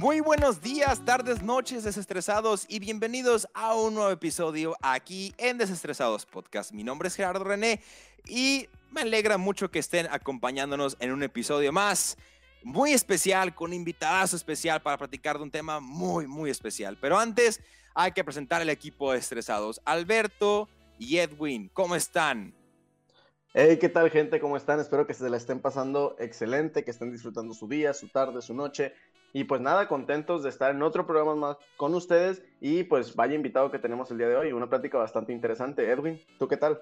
[0.00, 6.24] Muy buenos días, tardes, noches, desestresados y bienvenidos a un nuevo episodio aquí en Desestresados
[6.24, 6.72] Podcast.
[6.72, 7.82] Mi nombre es Gerardo René
[8.26, 12.16] y me alegra mucho que estén acompañándonos en un episodio más
[12.62, 16.96] muy especial, con invitadas especial para platicar de un tema muy, muy especial.
[16.98, 17.60] Pero antes
[17.94, 19.82] hay que presentar el equipo de Estresados.
[19.84, 22.54] Alberto y Edwin, ¿cómo están?
[23.52, 24.40] Hey, ¿qué tal gente?
[24.40, 24.80] ¿Cómo están?
[24.80, 28.54] Espero que se la estén pasando excelente, que estén disfrutando su día, su tarde, su
[28.54, 28.94] noche.
[29.32, 33.34] Y pues nada, contentos de estar en otro programa más con ustedes y pues vaya
[33.34, 35.88] invitado que tenemos el día de hoy, una plática bastante interesante.
[35.88, 36.80] Edwin, ¿tú qué tal?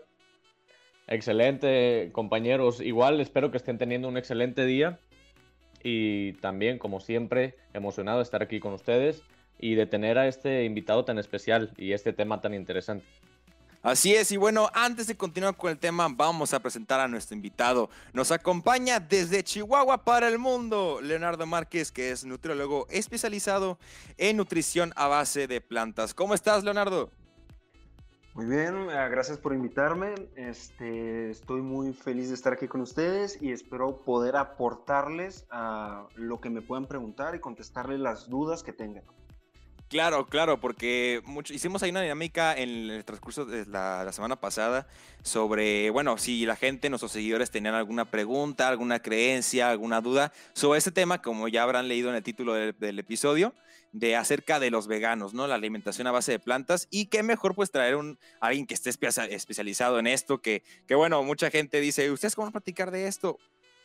[1.07, 2.81] Excelente, compañeros.
[2.81, 4.99] Igual espero que estén teniendo un excelente día
[5.83, 9.23] y también, como siempre, emocionado de estar aquí con ustedes
[9.59, 13.05] y de tener a este invitado tan especial y este tema tan interesante.
[13.89, 17.35] Así es, y bueno, antes de continuar con el tema, vamos a presentar a nuestro
[17.35, 17.89] invitado.
[18.13, 23.79] Nos acompaña desde Chihuahua para el mundo, Leonardo Márquez, que es nutriólogo especializado
[24.19, 26.13] en nutrición a base de plantas.
[26.13, 27.11] ¿Cómo estás, Leonardo?
[28.35, 30.17] Muy bien, eh, gracias por invitarme.
[30.37, 36.43] Este, estoy muy feliz de estar aquí con ustedes y espero poder aportarles a lo
[36.43, 39.05] que me puedan preguntar y contestarles las dudas que tengan.
[39.89, 44.87] Claro, claro, porque hicimos ahí una dinámica en el transcurso de la, semana pasada
[45.23, 50.77] sobre, bueno, si la gente, nuestros seguidores tenían alguna pregunta, alguna creencia, alguna duda sobre
[50.77, 53.55] este tema, como ya habrán leído en el título del, episodio,
[53.93, 55.47] de acerca de los veganos, ¿no?
[55.47, 58.91] La alimentación a base de plantas y qué mejor pues traer un alguien que esté
[58.91, 63.07] especializado en esto, que, que bueno, mucha gente dice, ¿ustedes cómo van a platicar de
[63.07, 63.39] esto?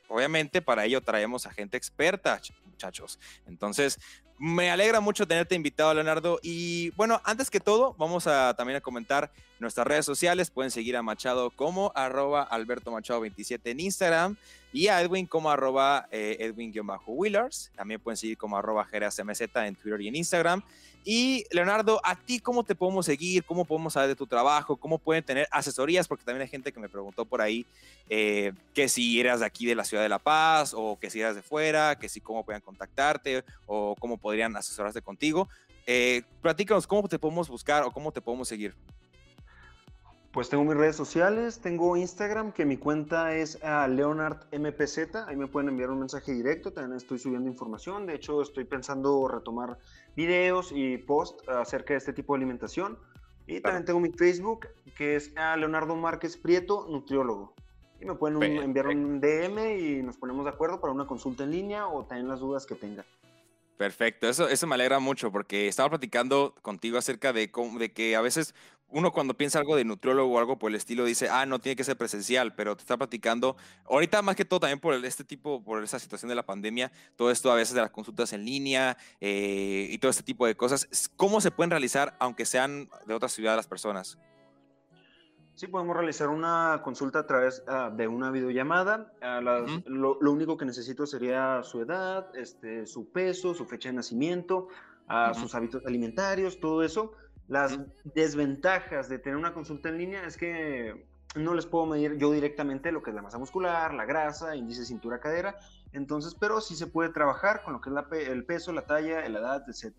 [0.10, 3.20] Obviamente para ello traemos a gente experta, muchachos.
[3.48, 4.00] Entonces,
[4.38, 6.40] me alegra mucho tenerte invitado, Leonardo.
[6.42, 10.50] Y bueno, antes que todo, vamos a también a comentar nuestras redes sociales.
[10.50, 14.36] Pueden seguir a Machado como arroba Alberto Machado 27 en Instagram
[14.72, 17.72] y a Edwin como arroba eh, Edwin-Willers.
[17.76, 20.64] También pueden seguir como arroba en Twitter y en Instagram.
[21.06, 23.44] Y Leonardo, ¿a ti cómo te podemos seguir?
[23.44, 24.78] ¿Cómo podemos saber de tu trabajo?
[24.78, 26.08] ¿Cómo pueden tener asesorías?
[26.08, 27.66] Porque también hay gente que me preguntó por ahí
[28.10, 31.20] eh, que si eras de aquí de la ciudad de La Paz o que si
[31.20, 35.48] eras de fuera, que si cómo pueden contactarte o cómo podrían asesorarse contigo.
[35.86, 38.74] Eh, platícanos, ¿cómo te podemos buscar o cómo te podemos seguir?
[40.32, 44.48] Pues tengo mis redes sociales, tengo Instagram, que mi cuenta es a leonardmpz,
[45.28, 49.28] ahí me pueden enviar un mensaje directo, también estoy subiendo información, de hecho estoy pensando
[49.28, 49.78] retomar
[50.16, 52.98] videos y posts acerca de este tipo de alimentación.
[53.46, 57.54] Y también tengo mi Facebook, que es a Leonardo Márquez Prieto, nutriólogo.
[58.02, 61.52] Y me pueden enviar un DM y nos ponemos de acuerdo para una consulta en
[61.52, 63.06] línea o también las dudas que tengan.
[63.78, 68.22] Perfecto, eso, eso me alegra mucho porque estaba platicando contigo acerca de, de que a
[68.22, 68.54] veces
[68.94, 71.76] uno cuando piensa algo de nutriólogo o algo por el estilo dice, ah, no tiene
[71.76, 75.64] que ser presencial, pero te está platicando, ahorita más que todo también por este tipo,
[75.64, 78.96] por esa situación de la pandemia, todo esto a veces de las consultas en línea
[79.20, 83.30] eh, y todo este tipo de cosas, ¿cómo se pueden realizar aunque sean de otra
[83.30, 84.20] ciudad las personas?
[85.56, 89.14] Sí, podemos realizar una consulta a través ah, de una videollamada.
[89.22, 89.40] Ah,
[89.86, 94.68] lo, único que necesito sería su edad, este, su peso, su fecha de nacimiento,
[95.10, 97.14] uh, sus hábitos alimentarios, todo eso.
[97.48, 97.78] Las
[98.16, 101.06] desventajas de tener una consulta en línea es que
[101.36, 104.86] no les puedo medir yo directamente lo que es la masa muscular, la grasa, índice
[104.86, 105.56] cintura-cadera.
[105.92, 109.40] Entonces, pero sí se puede trabajar con lo que es el peso, la talla, la
[109.40, 109.94] edad, etc.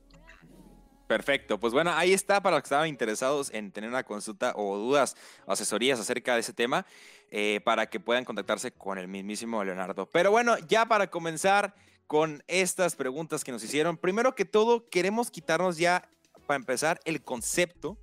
[1.06, 4.78] Perfecto, pues bueno, ahí está para los que estaban interesados en tener una consulta o
[4.78, 6.86] dudas o asesorías acerca de ese tema,
[7.30, 10.06] eh, para que puedan contactarse con el mismísimo Leonardo.
[10.06, 11.74] Pero bueno, ya para comenzar
[12.06, 16.08] con estas preguntas que nos hicieron, primero que todo queremos quitarnos ya,
[16.46, 17.98] para empezar, el concepto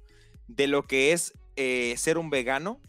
[0.47, 2.79] de lo que es eh, ser un vegano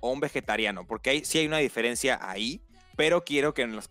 [0.00, 2.62] o un vegetariano, porque hay, sí hay una diferencia ahí
[3.00, 3.88] pero quiero que nos,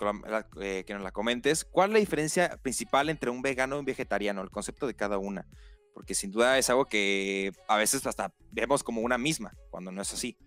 [0.61, 1.65] eh, que nos la comentes.
[1.65, 4.43] ¿Cuál es la diferencia principal entre un vegano y un vegetariano?
[4.43, 5.47] El concepto de cada una.
[5.95, 10.03] Porque sin duda es algo que a veces hasta vemos como una misma, cuando no
[10.03, 10.37] es así.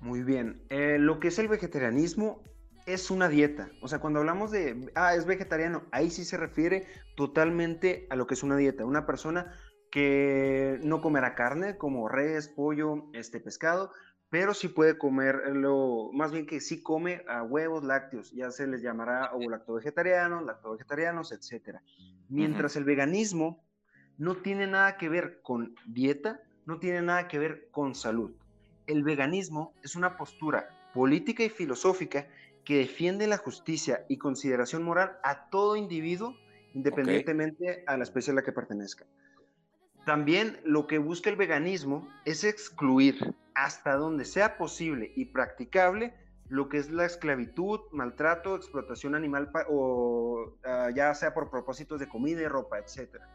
[0.00, 0.62] Muy bien.
[0.70, 2.40] Eh, lo que es el vegetarianismo
[2.86, 3.68] es una dieta.
[3.80, 6.86] O sea, cuando hablamos de, ah, es vegetariano, ahí sí se refiere
[7.16, 8.84] totalmente a lo que es una dieta.
[8.84, 9.58] Una persona
[9.90, 13.90] que no comerá carne como res, pollo, este pescado,
[14.32, 18.80] pero sí puede comerlo, más bien que sí come a huevos lácteos, ya se les
[18.80, 21.80] llamará lacto vegetarianos, lacto vegetarianos, etc.
[22.30, 23.62] Mientras el veganismo
[24.16, 28.32] no tiene nada que ver con dieta, no tiene nada que ver con salud.
[28.86, 32.26] El veganismo es una postura política y filosófica
[32.64, 36.34] que defiende la justicia y consideración moral a todo individuo,
[36.72, 39.04] independientemente a la especie a la que pertenezca.
[40.04, 46.14] También lo que busca el veganismo es excluir hasta donde sea posible y practicable
[46.48, 52.08] lo que es la esclavitud, maltrato, explotación animal o ah, ya sea por propósitos de
[52.08, 53.28] comida y ropa, etcétera.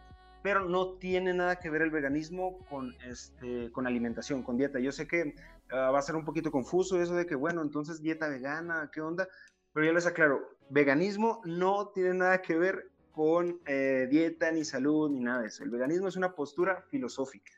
[0.44, 4.80] Pero no tiene nada que ver el veganismo con, este, con alimentación, con dieta.
[4.80, 5.36] Yo sé que
[5.72, 9.02] ah, va a ser un poquito confuso eso de que, bueno, entonces dieta vegana, ¿qué
[9.02, 9.28] onda?
[9.74, 15.10] Pero yo les aclaro, veganismo no tiene nada que ver con eh, dieta, ni salud,
[15.10, 15.64] ni nada de eso.
[15.64, 17.52] El veganismo es una postura filosófica.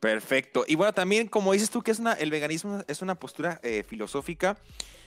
[0.00, 0.64] Perfecto.
[0.66, 3.84] Y bueno, también como dices tú que es una, el veganismo es una postura eh,
[3.86, 4.58] filosófica.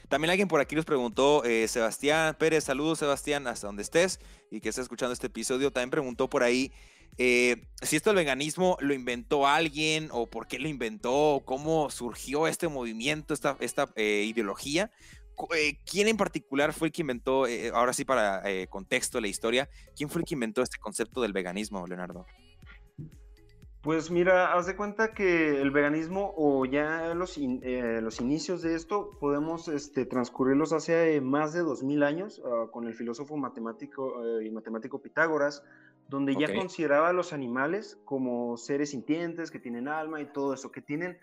[0.08, 4.22] También alguien por aquí nos preguntó, eh, Sebastián Pérez, saludos Sebastián, hasta donde estés
[4.52, 6.72] y que estés escuchando este episodio, también preguntó por ahí
[7.18, 12.70] si esto del veganismo lo inventó alguien o por qué lo inventó, cómo surgió este
[12.70, 14.90] movimiento, esta, esta ideología.
[15.56, 19.28] Eh, ¿quién en particular fue el que inventó, eh, ahora sí para eh, contexto la
[19.28, 22.26] historia, quién fue el que inventó este concepto del veganismo, Leonardo?
[23.82, 29.18] Pues mira, haz de cuenta que el veganismo o ya los, los inicios de esto
[29.22, 35.02] podemos este, transcurrirlos hace más de 2000 años ah, con el filósofo matemático y matemático
[35.02, 35.64] Pitágoras,
[36.10, 40.74] donde ya consideraba a los animales como seres sintientes, que tienen alma y todo eso,
[40.74, 41.18] que tienen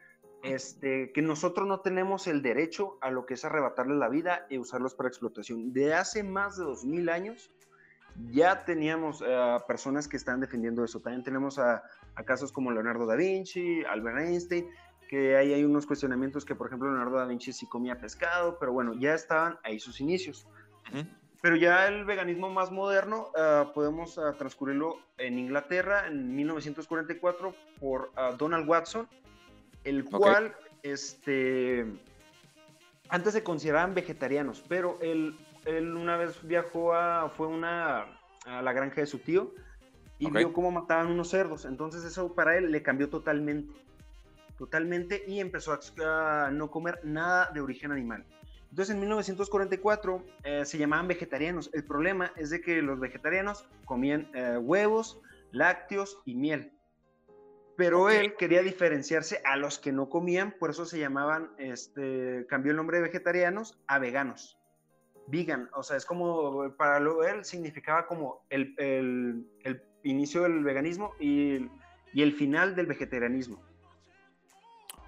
[0.46, 4.58] este, que nosotros no tenemos el derecho a lo que es arrebatarles la vida y
[4.58, 5.72] usarlos para explotación.
[5.72, 7.50] De hace más de 2000 años
[8.30, 11.00] ya teníamos eh, personas que están defendiendo eso.
[11.00, 11.82] También tenemos a,
[12.24, 14.68] casos como Leonardo da Vinci, Albert Einstein,
[15.08, 18.72] que ahí hay unos cuestionamientos que, por ejemplo, Leonardo da Vinci sí comía pescado, pero
[18.72, 20.46] bueno, ya estaban ahí sus inicios.
[21.42, 28.10] Pero ya el veganismo más moderno eh, podemos eh, transcurrirlo en Inglaterra en 1944 por
[28.38, 29.08] Donald Watson,
[29.86, 31.86] el cual, este,
[33.08, 38.06] antes se consideraban vegetarianos, pero él, él una vez viajó a, fue una,
[38.44, 39.54] a la granja de su tío
[40.18, 43.72] y vio cómo mataban unos cerdos, entonces eso para él le cambió totalmente,
[44.58, 48.24] totalmente y empezó a, no comer nada de origen animal.
[48.70, 51.70] Entonces en 1944 eh, se llamaban vegetarianos.
[51.72, 55.20] El problema es de que los vegetarianos comían eh, huevos,
[55.52, 56.75] lácteos y miel
[57.76, 62.70] pero él quería diferenciarse a los que no comían, por eso se llamaban, este, cambió
[62.70, 64.58] el nombre de vegetarianos a veganos.
[65.28, 71.68] Vegan, o sea, es como, para él significaba como el, el, inicio del veganismo y,
[72.12, 73.60] y, el final del vegetarianismo.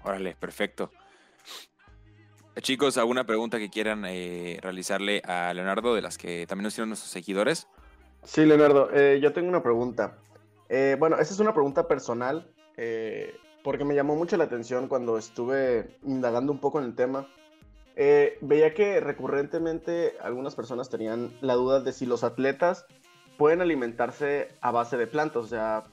[0.03, 0.91] Órale, perfecto.
[2.61, 6.89] Chicos, ¿alguna pregunta que quieran eh, realizarle a Leonardo de las que también nos hicieron
[6.89, 7.67] nuestros seguidores?
[8.23, 10.17] Sí, Leonardo, eh, yo tengo una pregunta.
[10.67, 15.17] Eh, bueno, esa es una pregunta personal eh, porque me llamó mucho la atención cuando
[15.17, 17.27] estuve indagando un poco en el tema.
[17.97, 22.85] Eh, veía que recurrentemente algunas personas tenían la duda de si los atletas
[23.37, 25.83] pueden alimentarse a base de plantas, o sea,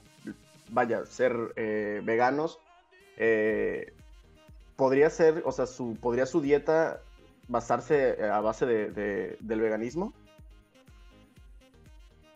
[0.69, 2.57] vaya, ser eh, veganos.
[4.77, 7.01] podría ser, o sea, su, podría su dieta
[7.49, 10.13] basarse a base del veganismo.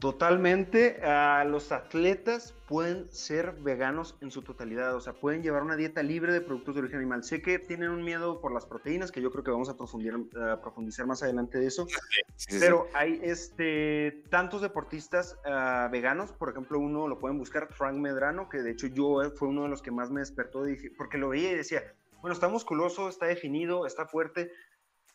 [0.01, 0.99] Totalmente,
[1.45, 6.33] los atletas pueden ser veganos en su totalidad, o sea, pueden llevar una dieta libre
[6.33, 7.23] de productos de origen animal.
[7.23, 9.77] Sé que tienen un miedo por las proteínas, que yo creo que vamos a,
[10.59, 11.85] profundizar más adelante de eso,
[12.59, 18.49] pero hay este, tantos deportistas ah, veganos, por ejemplo, uno lo pueden buscar, Frank Medrano,
[18.49, 20.63] que de hecho yo eh, fue uno de los que más me despertó,
[20.97, 21.83] porque lo veía y decía,
[22.21, 24.51] bueno, está musculoso, está definido, está fuerte,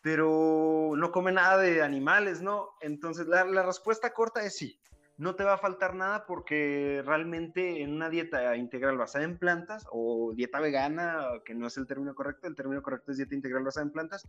[0.02, 2.70] pero no come nada de animales, ¿no?
[2.80, 4.78] Entonces la, respuesta corta es sí.
[5.18, 9.86] No te va a faltar nada porque realmente en una dieta integral basada en plantas
[9.90, 13.64] o dieta vegana, que no es el término correcto, el término correcto es dieta integral
[13.64, 14.28] basada en plantas,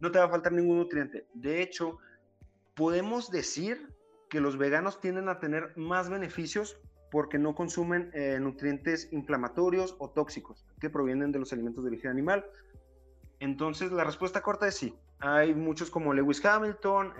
[0.00, 1.26] no te va a faltar ningún nutriente.
[1.34, 1.98] De hecho,
[2.74, 3.92] podemos decir
[4.30, 10.10] que los veganos tienden a tener más beneficios porque no consumen eh, nutrientes inflamatorios o
[10.10, 12.44] tóxicos que provienen de los alimentos de origen animal.
[13.40, 14.94] Entonces, la respuesta corta es sí.
[15.20, 17.14] Hay muchos como Lewis Hamilton,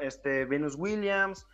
[0.00, 1.46] este, Venus Williams,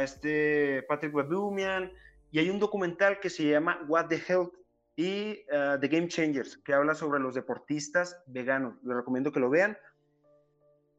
[0.00, 1.92] este, Patrick Webbumian,
[2.30, 4.54] y hay un documental que se llama What the Health
[4.96, 8.74] y uh, The Game Changers, que habla sobre los deportistas veganos.
[8.82, 9.78] Les recomiendo que lo vean.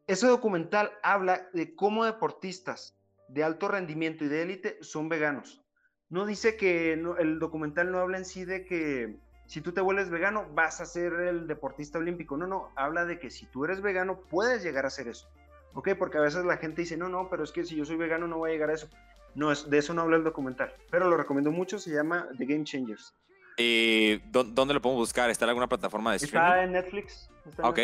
[0.07, 2.97] Ese documental habla de cómo deportistas
[3.29, 5.63] de alto rendimiento y de élite son veganos.
[6.09, 10.09] No dice que el documental no habla en sí de que si tú te vuelves
[10.09, 12.37] vegano, vas a ser el deportista olímpico.
[12.37, 15.27] No, no, habla de que si tú eres vegano, puedes llegar a ser eso.
[15.73, 15.89] ¿Ok?
[15.97, 18.27] Porque a veces la gente dice, no, no, pero es que si yo soy vegano
[18.27, 18.87] no voy a llegar a eso.
[19.35, 22.45] No, es, de eso no habla el documental, pero lo recomiendo mucho, se llama The
[22.45, 23.15] Game Changers.
[23.57, 25.29] ¿Y ¿Dónde lo podemos buscar?
[25.29, 26.45] ¿Está en alguna plataforma de streaming?
[26.45, 27.29] Está en Netflix.
[27.57, 27.79] ok.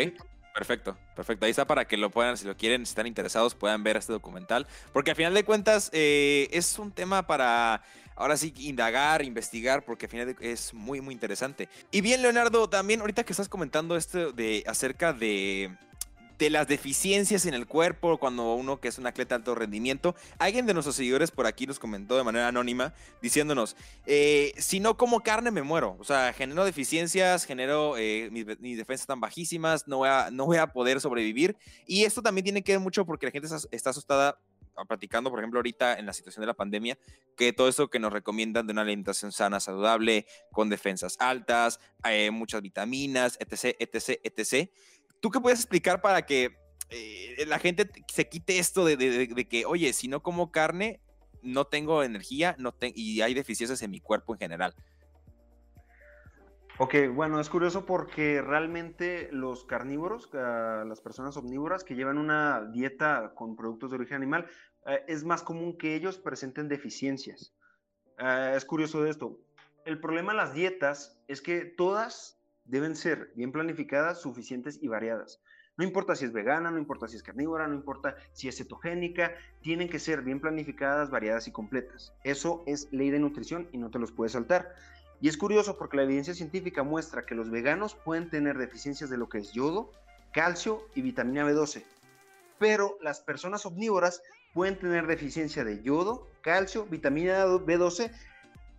[0.52, 1.44] Perfecto, perfecto.
[1.44, 4.12] Ahí está para que lo puedan, si lo quieren, si están interesados, puedan ver este
[4.12, 4.66] documental.
[4.92, 7.82] Porque al final de cuentas eh, es un tema para
[8.20, 11.68] ahora sí indagar, investigar, porque al final es muy, muy interesante.
[11.90, 15.70] Y bien, Leonardo, también ahorita que estás comentando esto de acerca de
[16.40, 20.16] de las deficiencias en el cuerpo cuando uno que es un atleta de alto rendimiento.
[20.38, 24.96] Alguien de nuestros seguidores por aquí nos comentó de manera anónima diciéndonos, eh, si no
[24.96, 25.96] como carne me muero.
[26.00, 28.46] O sea, genero deficiencias, genero eh, mis,
[28.78, 31.56] defensas tan bajísimas, no voy, a, no voy a poder sobrevivir.
[31.86, 34.38] Y esto también tiene que ver mucho porque la gente está, asustada
[34.86, 36.98] platicando, por ejemplo, ahorita en la situación de la pandemia,
[37.36, 42.30] que todo eso que nos recomiendan de una alimentación sana, saludable, con defensas altas, eh,
[42.30, 44.70] muchas vitaminas, etc., etc., etc.
[45.20, 46.56] ¿Tú qué puedes explicar para que
[46.90, 51.00] eh, la gente se quite esto de, que, oye, si no como carne,
[51.42, 54.74] no tengo energía no y hay deficiencias en mi cuerpo en general?
[56.82, 63.34] Ok, bueno, es curioso porque realmente los carnívoros, las personas omnívoras que llevan una dieta
[63.34, 64.46] con productos de origen animal,
[64.86, 67.54] eh, es más común que ellos presenten deficiencias.
[68.18, 69.38] Eh, es curioso de esto.
[69.84, 75.42] El problema de las dietas es que todas deben ser bien planificadas, suficientes y variadas.
[75.76, 79.34] No importa si es vegana, no importa si es carnívora, no importa si es cetogénica,
[79.60, 82.14] tienen que ser bien planificadas, variadas y completas.
[82.24, 84.74] Eso es ley de nutrición y no te los puedes saltar.
[85.20, 89.18] Y es curioso porque la evidencia científica muestra que los veganos pueden tener deficiencias de
[89.18, 89.90] lo que es yodo,
[90.32, 91.84] calcio y vitamina B12.
[92.58, 94.22] Pero las personas omnívoras
[94.54, 98.10] pueden tener deficiencia de yodo, calcio, vitamina B12,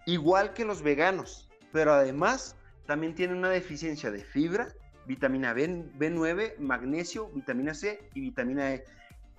[0.05, 1.47] igual que los veganos.
[1.71, 2.55] Pero además
[2.87, 4.69] también tiene una deficiencia de fibra,
[5.05, 5.67] vitamina B,
[5.97, 8.83] B9, magnesio, vitamina C y vitamina E.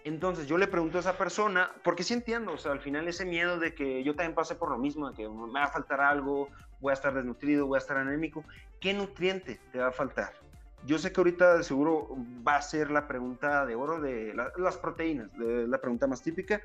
[0.04, 3.24] Entonces yo le pregunto a esa persona, porque sí entiendo, o sea, al final ese
[3.24, 6.00] miedo de que yo también pase por lo mismo, de que me va a faltar
[6.00, 6.48] algo,
[6.82, 8.44] voy a estar desnutrido, voy a estar anémico,
[8.80, 10.34] ¿qué nutriente te va a faltar?
[10.84, 14.76] Yo sé que ahorita de seguro va a ser la pregunta de oro de las
[14.76, 16.60] proteínas, de la pregunta más típica,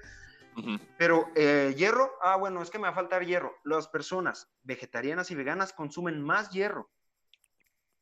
[0.98, 3.54] pero eh, hierro, ah, bueno, es que me va a faltar hierro.
[3.64, 6.90] Las personas vegetarianas y veganas consumen más hierro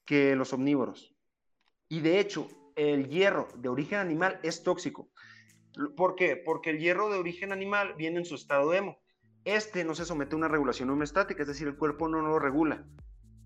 [0.06, 1.14] que los omnívoros.
[1.90, 5.10] Y de hecho, el hierro de origen animal es tóxico.
[5.98, 6.38] ¿Por qué?
[6.38, 9.00] Porque el hierro de origen animal viene en su estado hemo.
[9.46, 12.84] Este no se somete a una regulación homeostática, es decir, el cuerpo no lo regula.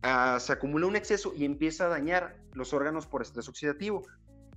[0.02, 4.04] Ah, se acumula un exceso y empieza a dañar los órganos por estrés oxidativo.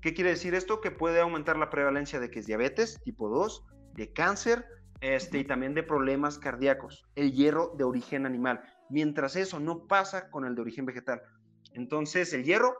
[0.00, 0.80] ¿Qué quiere decir esto?
[0.80, 4.64] Que puede aumentar la prevalencia de que es diabetes tipo 2, de cáncer
[5.00, 10.30] este, y también de problemas cardíacos, el hierro de origen animal, mientras eso no pasa
[10.30, 11.22] con el de origen vegetal.
[11.72, 12.76] Entonces, el hierro,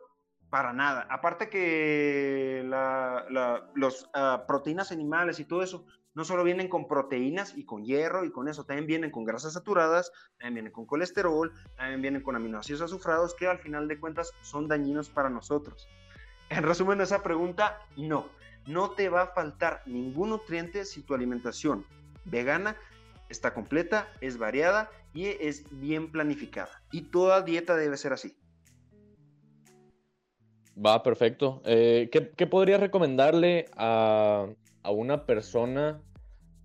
[0.49, 1.09] para nada.
[1.11, 7.65] Aparte que las ah, proteínas animales y todo eso, no solo vienen con proteínas y
[7.65, 12.03] con hierro y con eso, también vienen con grasas saturadas, también vienen con colesterol, también
[12.03, 15.89] vienen con aminoácidos azufrados que al final de cuentas son dañinos para nosotros.
[16.51, 18.29] En resumen, esa pregunta, no
[18.67, 21.85] no te va a faltar ningún nutriente si tu alimentación
[22.25, 22.77] vegana
[23.29, 26.83] está completa, es variada y es bien planificada.
[26.93, 28.37] Y toda dieta debe ser así.
[30.75, 31.63] Va, perfecto.
[31.65, 34.47] Eh, ¿qué, podría recomendarle a,
[34.91, 36.01] una persona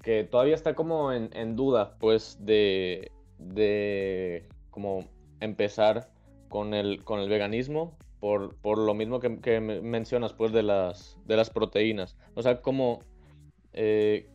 [0.01, 5.05] que todavía está como en, duda, pues, de, de como
[5.39, 6.09] empezar
[6.50, 7.97] con el, con el veganismo?
[8.19, 12.17] por, lo mismo que, mencionas, pues, de las, de las proteínas.
[12.33, 13.00] O sea, como
[13.74, 14.29] eh,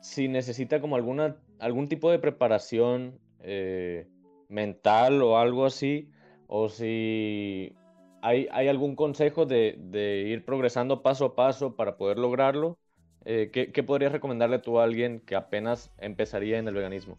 [0.00, 4.06] si necesita como alguna, algún tipo de preparación eh,
[4.48, 6.10] mental o algo así,
[6.46, 7.74] o si
[8.22, 12.78] hay, hay algún consejo de, ir progresando paso a paso para poder lograrlo,
[13.24, 17.18] eh, ¿qué, ¿qué podrías recomendarle tú a alguien que apenas empezaría en el veganismo?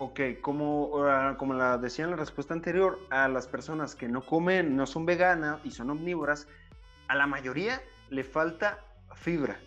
[0.00, 4.24] Ok, como, ah, como la decía en la respuesta anterior, a las personas que no
[4.24, 6.46] comen, no son veganas y son omnívoras,
[7.08, 8.78] a la mayoría le falta
[9.16, 9.58] fibra.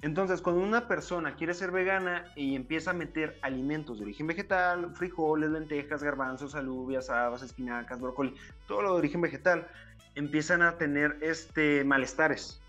[0.00, 4.94] Entonces, cuando una persona quiere ser vegana y empieza a meter alimentos de origen vegetal,
[4.94, 8.34] frijoles, lentejas, garbanzos, alubias, habas, espinacas, brócoli,
[8.66, 9.66] todo lo de origen vegetal,
[10.14, 12.62] empiezan a tener este malestares.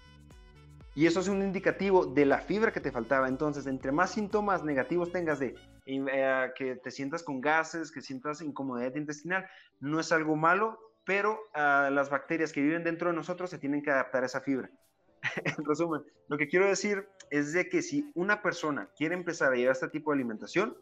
[0.97, 3.27] Y eso es un indicativo de la fibra que te faltaba.
[3.27, 5.53] Entonces, entre más síntomas negativos tengas de
[5.85, 9.47] eh, que te sientas con gases, que sientas incomodidad intestinal,
[9.79, 13.83] no es algo malo, pero uh, las bacterias que viven dentro de nosotros se tienen
[13.83, 14.71] que adaptar a esa fibra.
[15.45, 19.55] en resumen, lo que quiero decir es de que si una persona quiere empezar a
[19.55, 20.75] llevar este tipo de alimentación,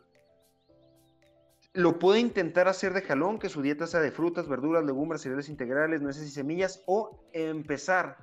[1.74, 5.50] lo puede intentar hacer de jalón, que su dieta sea de frutas, verduras, legumbres, cereales
[5.50, 8.16] integrales, nueces y semillas, o empezar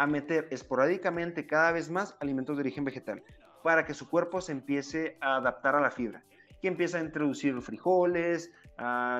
[0.00, 3.22] a meter esporádicamente cada vez más alimentos de origen vegetal
[3.62, 6.24] para que su cuerpo se empiece a adaptar a la fibra.
[6.62, 8.50] Que empieza a introducir frijoles,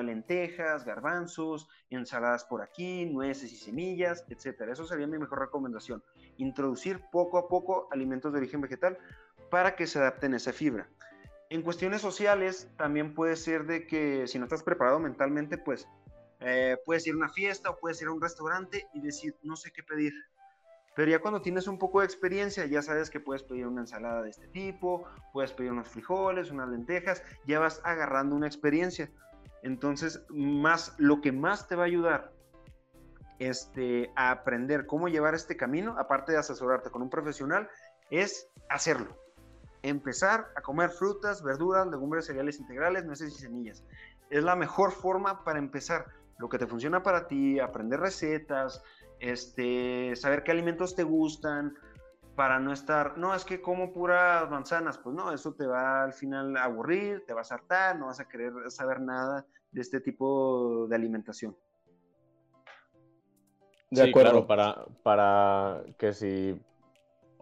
[0.03, 4.69] lentejas, garbanzos, ensaladas por aquí, nueces y semillas, etc.
[4.71, 6.03] Eso sería mi mejor recomendación.
[6.37, 8.97] Introducir poco a poco alimentos de origen vegetal
[9.51, 10.89] para que se adapten a esa fibra.
[11.51, 15.87] En cuestiones sociales, también puede ser de que si no estás preparado mentalmente, pues
[16.39, 19.55] eh, puedes ir a una fiesta o puedes ir a un restaurante y decir, no
[19.55, 20.13] sé qué pedir.
[20.95, 24.21] Pero ya cuando tienes un poco de experiencia, ya sabes que puedes pedir una ensalada
[24.21, 29.09] de este tipo, puedes pedir unos frijoles, unas lentejas, ya vas agarrando una experiencia.
[29.63, 32.33] Entonces, más, lo que más te va a ayudar
[33.39, 37.69] este, a aprender cómo llevar este camino, aparte de asesorarte con un profesional,
[38.09, 39.17] es hacerlo.
[39.83, 43.83] Empezar a comer frutas, verduras, legumbres, cereales integrales, nueces y semillas.
[44.29, 46.05] Es la mejor forma para empezar.
[46.37, 48.83] Lo que te funciona para ti, aprender recetas,
[49.21, 51.73] este, saber qué alimentos te gustan,
[52.35, 56.13] para no estar, no, es que como puras manzanas, pues no, eso te va al
[56.13, 59.99] final a aburrir, te vas a hartar, no vas a querer saber nada de este
[59.99, 61.55] tipo de alimentación.
[63.89, 64.47] De acuerdo.
[64.47, 66.59] para, para que si,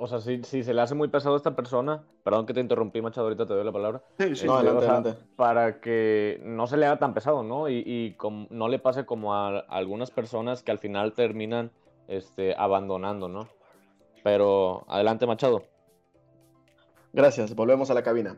[0.01, 2.61] o sea, si, si, se le hace muy pesado a esta persona, perdón que te
[2.61, 4.01] interrumpí, Machado, ahorita te doy la palabra.
[4.17, 5.15] Sí, sí, no, adelante, adelante.
[5.35, 7.67] Para que no se le haga tan pesado, ¿no?
[7.67, 8.17] Y, y
[8.49, 11.71] no le pase como a, algunas personas que al final terminan
[12.07, 13.49] este, abandonando, ¿no?
[14.23, 15.63] Pero adelante, Machado.
[17.11, 18.37] Gracias, volvemos a la cabina.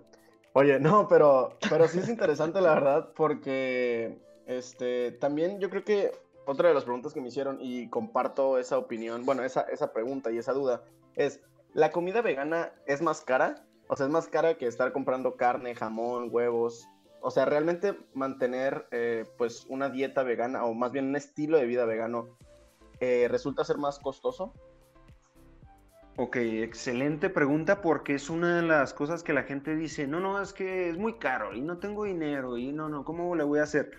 [0.53, 6.11] Oye, no, pero, pero sí es interesante, la verdad, porque este, también yo creo que
[6.45, 10.31] otra de las preguntas que me hicieron, y comparto esa opinión, bueno, esa, esa pregunta
[10.31, 10.81] y esa duda,
[11.15, 11.41] es,
[11.73, 13.65] ¿la comida vegana es más cara?
[13.87, 16.87] O sea, es más cara que estar comprando carne, jamón, huevos.
[17.21, 21.65] O sea, realmente mantener eh, pues una dieta vegana, o más bien un estilo de
[21.65, 22.37] vida vegano,
[22.99, 24.53] eh, resulta ser más costoso.
[26.17, 30.41] Ok, excelente pregunta porque es una de las cosas que la gente dice, no, no,
[30.41, 33.59] es que es muy caro y no tengo dinero y no, no, ¿cómo le voy
[33.59, 33.91] a hacer?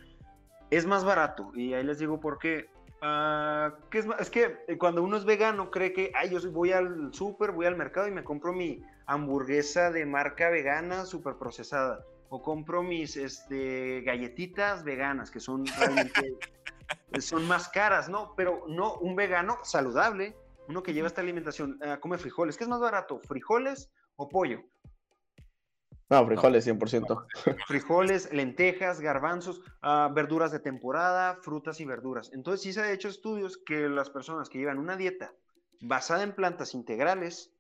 [0.71, 2.69] Es más barato y ahí les digo por qué.
[3.03, 7.51] Ah, es, es, que cuando uno es vegano cree que, ay, yo voy al súper,
[7.51, 12.83] voy al mercado y me compro mi hamburguesa de marca vegana súper procesada o compro
[12.83, 16.39] mis este, galletitas veganas que son realmente
[17.19, 18.35] son más caras, ¿no?
[18.37, 20.37] Pero no, un vegano saludable
[20.69, 22.57] uno que lleva esta alimentación, uh, come frijoles.
[22.57, 24.63] ¿Qué es más barato, frijoles o pollo?
[26.11, 27.27] No, frijoles, 100%.
[27.67, 32.31] Frijoles, lentejas, garbanzos, uh, verduras de temporada, frutas y verduras.
[32.33, 35.33] Entonces sí se ha hecho estudios que las personas que llevan una dieta
[35.81, 37.53] basada en plantas integrales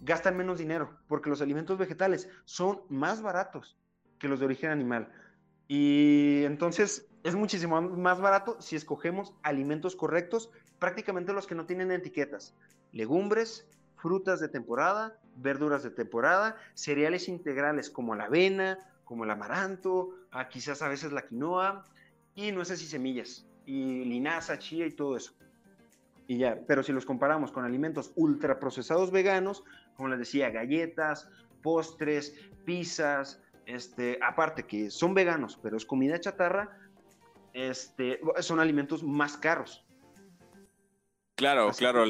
[0.00, 3.78] gastan menos dinero porque los alimentos vegetales son más baratos
[4.18, 5.12] que los de origen animal.
[5.68, 11.90] Y entonces es muchísimo más barato si escogemos alimentos correctos prácticamente los que no tienen
[11.90, 12.54] etiquetas.
[12.92, 20.14] Legumbres, frutas de temporada, verduras de temporada, cereales integrales como la avena, como el amaranto,
[20.32, 21.84] ah, quizás a veces la quinoa,
[22.34, 25.32] y nueces y semillas, y linaza, chía y todo eso.
[26.26, 29.64] Y ya, pero si los comparamos con alimentos ultraprocesados veganos,
[29.96, 31.28] como les decía, galletas,
[31.62, 32.34] postres,
[32.64, 36.78] pizzas, este, aparte que son veganos, pero es comida chatarra,
[37.54, 39.84] este, son alimentos más caros.
[41.34, 42.04] Claro, claro.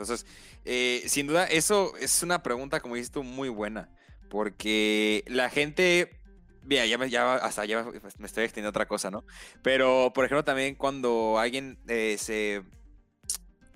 [0.00, 0.26] Entonces,
[0.64, 3.90] eh, sin duda, eso es una pregunta, como dices tú, muy buena.
[4.28, 6.20] Porque la gente.
[6.62, 7.84] Mira, ya, me, ya hasta ya
[8.18, 9.24] me estoy extendiendo otra cosa, ¿no?
[9.62, 12.62] Pero, por ejemplo, también cuando alguien eh, se,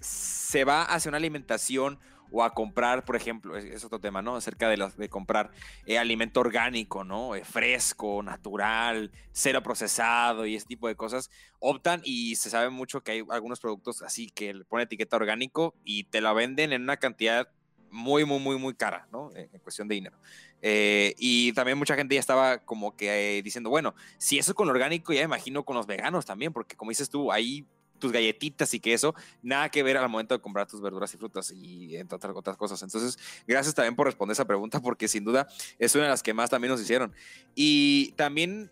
[0.01, 1.99] se va hacia una alimentación
[2.35, 4.35] o a comprar, por ejemplo, es, otro tema, ¿no?
[4.35, 5.53] Acerca de, los, de comprar
[5.87, 7.37] eh, alimento orgánico, ¿no?
[7.37, 13.03] Eh, fresco, natural, cero procesado y ese tipo de cosas, optan y se sabe mucho
[13.03, 16.83] que hay algunos productos así que le ponen etiqueta orgánico y te la venden en
[16.83, 17.49] una cantidad
[17.89, 19.31] muy, muy, muy, muy cara, ¿no?
[19.37, 20.17] En, cuestión de dinero.
[20.61, 24.69] Eh, y también mucha gente ya estaba como que diciendo, bueno, si eso es con
[24.69, 27.65] orgánico, ya imagino con los veganos también, porque como dices tú, ahí
[28.05, 31.51] tus galletitas y queso, nada que ver al momento de comprar tus verduras y frutas
[31.51, 32.83] y entre otras, otras cosas.
[32.83, 36.35] Entonces, gracias también por responder esa pregunta, porque sin duda es una de las que
[36.35, 37.15] más también nos hicieron.
[37.55, 38.71] Y también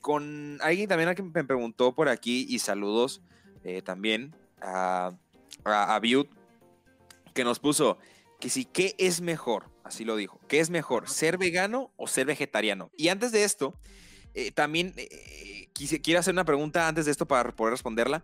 [0.00, 3.20] con alguien también a quien me preguntó por aquí, y saludos
[3.62, 5.12] eh, también a,
[5.64, 6.00] a, a
[7.34, 7.98] que nos puso
[8.40, 9.68] que sí, ¿qué es mejor?
[9.84, 10.40] Así lo dijo.
[10.48, 12.90] ¿Qué es mejor, ser vegano o ser vegetariano?
[12.96, 13.74] Y antes de esto,
[14.34, 15.68] eh, también eh,
[16.02, 18.22] quiero hacer una pregunta antes de esto para poder responderla.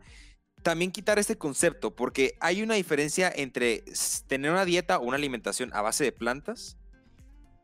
[0.62, 3.84] También quitar este concepto, porque hay una diferencia entre
[4.26, 6.76] tener una dieta o una alimentación a base de plantas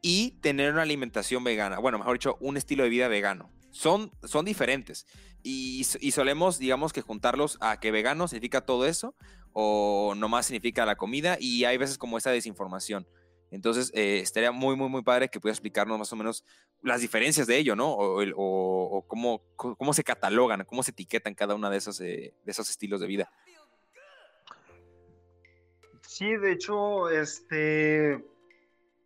[0.02, 1.78] y tener una alimentación vegana.
[1.78, 3.50] Bueno, mejor dicho, un estilo de vida vegano.
[3.70, 5.07] Son, son diferentes.
[5.42, 9.14] Y, solemos, digamos, que juntarlos a que vegano significa todo eso
[9.52, 13.07] o nomás significa la comida y hay veces como esa desinformación.
[13.52, 16.44] Entonces, eh, estaría muy, muy, muy padre que pueda explicarnos más o menos
[16.82, 17.92] las diferencias de ello, ¿no?
[17.92, 22.50] O, o, cómo, cómo, se catalogan, cómo se etiquetan cada una de esos, eh, de
[22.50, 23.30] esos estilos de vida.
[26.00, 28.24] Sí, de hecho, este,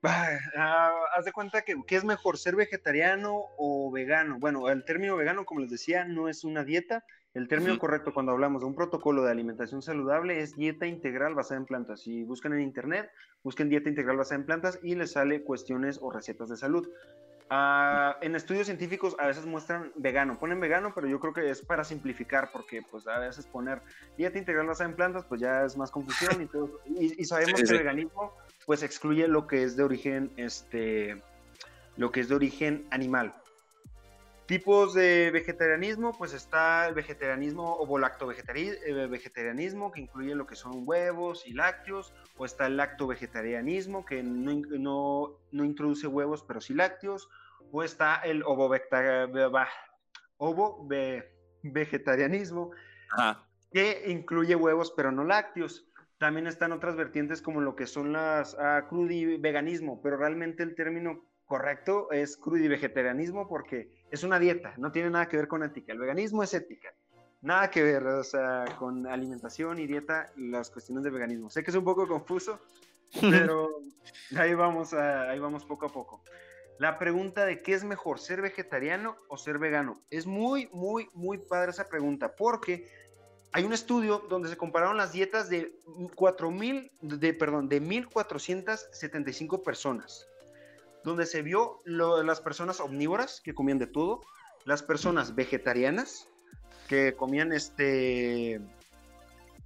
[0.57, 4.39] Ah, haz de cuenta que ¿qué es mejor, ser vegetariano o vegano.
[4.39, 7.05] Bueno, el término vegano, como les decía, no es una dieta.
[7.37, 11.61] El término correcto cuando hablamos de un protocolo de alimentación saludable es dieta integral basada
[11.61, 12.01] en plantas.
[12.01, 13.11] Si buscan en internet,
[13.43, 16.89] busquen dieta integral basada en plantas y les sale cuestiones o recetas de salud.
[17.51, 21.61] Ah, en estudios científicos a veces muestran vegano, ponen vegano, pero yo creo que es
[21.61, 23.83] para simplificar, porque pues a veces poner
[24.17, 26.81] dieta integral basada en plantas, pues ya es más confusión y todo.
[26.87, 28.33] Y, sabemos que el veganismo
[28.65, 31.23] pues excluye lo que es de origen, este,
[31.99, 33.35] lo que es de origen animal.
[34.47, 40.55] Tipos de vegetarianismo, pues está el vegetarianismo o lacto eh, vegetarianismo, que incluye lo que
[40.55, 46.45] son huevos y lácteos, o está el lacto vegetarianismo, que no, no, no introduce huevos,
[46.47, 47.29] pero sí lácteos,
[47.73, 48.71] o está el ovo,
[50.37, 50.89] ovo
[51.65, 52.71] vegetarianismo,
[53.73, 55.89] que incluye huevos, pero no lácteos.
[56.19, 58.87] También están otras vertientes como lo que son las uh,
[59.41, 65.29] veganismo, pero realmente el término correcto es vegetarianismo porque es una dieta, no tiene nada
[65.29, 65.93] que ver con ética.
[65.93, 66.95] El veganismo es ética,
[67.43, 71.51] nada que ver, o sea, con alimentación y dieta, las cuestiones de veganismo.
[71.51, 72.61] Sé que es un poco confuso,
[73.21, 73.81] pero
[74.37, 76.23] ahí vamos, ahí vamos poco a poco.
[76.79, 80.01] La pregunta de qué es mejor, ser vegetariano o ser vegano.
[80.11, 82.87] Es muy, muy, muy padre esa pregunta, porque
[83.53, 90.29] hay un estudio donde se compararon las dietas de 4.000, de, perdón, de 1.475 personas,
[91.07, 94.23] donde se vio las personas omnívoras que comían de todo,
[94.65, 96.27] las personas vegetarianas
[96.89, 98.61] que comían este,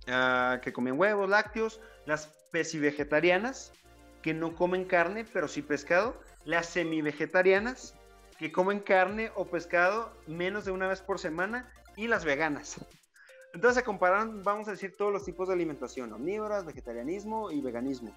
[0.07, 3.73] ah, que comían huevos, lácteos, las pesivegetarianas
[4.21, 7.95] que no comen carne pero sí pescado, las semivegetarianas
[8.39, 12.85] que comen carne o pescado menos de una vez por semana y las veganas.
[13.55, 18.15] Entonces se comparan, vamos a decir, todos los tipos de alimentación, omnívoras, vegetarianismo y veganismo.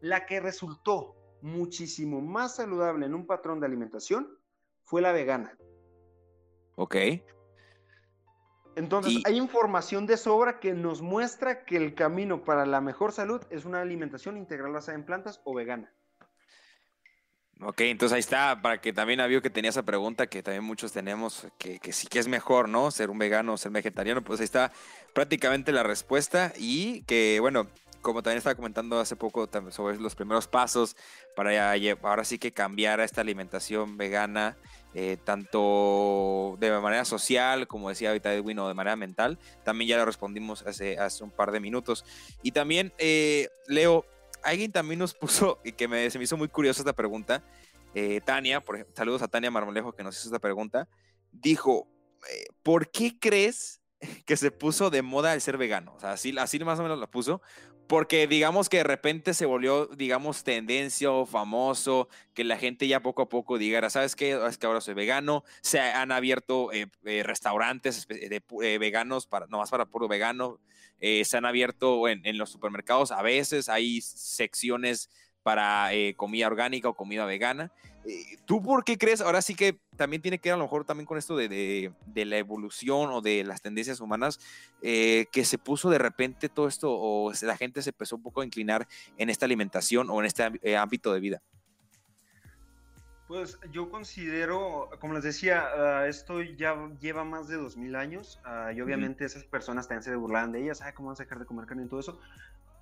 [0.00, 4.38] La que resultó muchísimo más saludable en un patrón de alimentación
[4.84, 5.56] fue la vegana.
[6.76, 6.96] Ok.
[8.74, 13.42] Entonces, hay información de sobra que nos muestra que el camino para la mejor salud
[13.50, 15.92] es una alimentación integral basada en plantas o vegana.
[17.64, 20.90] Ok, entonces ahí está, para que también había que tenía esa pregunta que también muchos
[20.90, 22.90] tenemos, que, sí que es mejor, ¿no?
[22.90, 24.72] Ser un vegano o ser vegetariano, pues ahí está
[25.14, 27.68] prácticamente la respuesta y que, bueno,
[28.02, 30.96] como también estaba comentando hace poco sobre los primeros pasos
[31.34, 34.58] para ahora sí que cambiar a esta alimentación vegana,
[34.92, 39.96] eh, tanto de manera social, como decía ahorita Edwin, o de manera mental, también ya
[39.96, 42.04] lo respondimos hace, hace un par de minutos.
[42.42, 44.04] Y también, eh, Leo,
[44.42, 47.42] alguien también nos puso, y que me, se me hizo muy curiosa esta pregunta,
[47.94, 50.88] eh, Tania, por ejemplo, saludos a Tania Marmolejo que nos hizo esta pregunta,
[51.30, 51.86] dijo,
[52.62, 53.80] ¿por qué crees
[54.26, 55.94] que se puso de moda el ser vegano?
[55.94, 57.40] O sea, así, así más o menos lo puso,
[57.92, 63.00] porque digamos que de repente se volvió, digamos, tendencia o famoso, que la gente ya
[63.00, 64.32] poco a poco diga, ¿sabes qué?
[64.48, 66.86] Es que ahora soy vegano, se han abierto eh,
[67.22, 68.42] restaurantes de,
[68.78, 70.58] veganos, para, nomás para puro vegano,
[71.00, 75.10] eh, se han abierto en, los supermercados, a veces hay secciones
[75.42, 77.70] para eh, comida orgánica o comida vegana.
[78.04, 79.20] Eh, ¿Tú por qué crees?
[79.20, 82.38] Ahora sí que también tiene que ver a lo mejor también con esto de, la
[82.38, 84.40] evolución o de las tendencias humanas,
[84.80, 88.44] que se puso de repente todo esto o la gente se empezó un poco a
[88.44, 91.42] inclinar en esta alimentación o en este ámbito de vida.
[93.32, 98.76] Pues yo considero, como les decía, ah, esto ya lleva más de 2000 años uh,
[98.76, 101.64] y obviamente esas personas también se burlan de ellas, ¿cómo van a dejar de comer
[101.64, 102.20] carne y todo eso?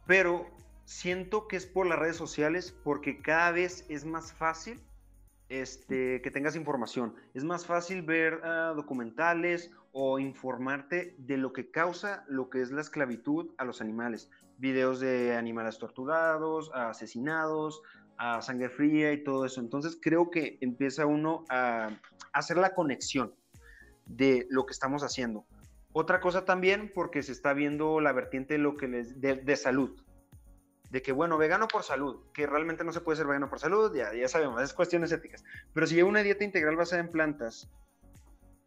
[0.09, 0.51] Pero
[0.91, 4.83] siento que es por las redes sociales porque cada vez es más fácil
[5.49, 7.15] este, que tengas información.
[7.33, 12.73] Es más fácil ver uh, documentales o informarte de lo que causa lo que es
[12.73, 14.31] la esclavitud a los animales.
[14.59, 17.83] Videos de animales torturados, asesinados,
[18.17, 19.61] a sangre fría y todo eso.
[19.61, 21.91] Entonces creo que empieza uno a,
[22.33, 23.33] hacer la conexión
[24.07, 25.47] de lo que estamos haciendo.
[25.93, 30.01] Otra cosa también, porque se está viendo la vertiente de lo que les, de, salud.
[30.91, 33.95] De que, bueno, vegano por salud, que realmente no se puede ser vegano por salud,
[33.95, 35.45] ya, ya sabemos, es cuestiones éticas.
[35.73, 37.71] Pero si lleva una dieta integral basada en plantas,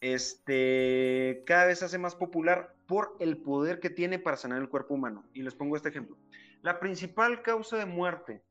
[0.03, 4.67] este, cada vez se hace más popular por el poder que tiene para sanar el
[4.67, 5.23] cuerpo humano.
[5.33, 6.17] Y les pongo este ejemplo.
[6.61, 8.41] La principal causa de muerte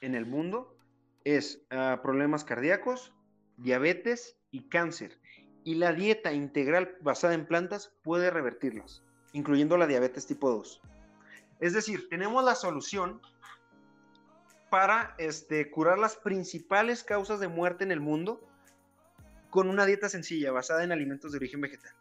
[0.00, 0.76] en el mundo
[1.24, 3.12] es ah, problemas cardíacos,
[3.56, 5.18] diabetes y cáncer.
[5.62, 10.80] Y la dieta integral basada en plantas puede revertirlas, incluyendo la diabetes tipo 2.
[11.64, 13.22] Es decir, tenemos la solución
[14.68, 18.46] para este, curar las principales causas de muerte en el mundo
[19.48, 21.94] con una dieta sencilla basada en alimentos de origen vegetal.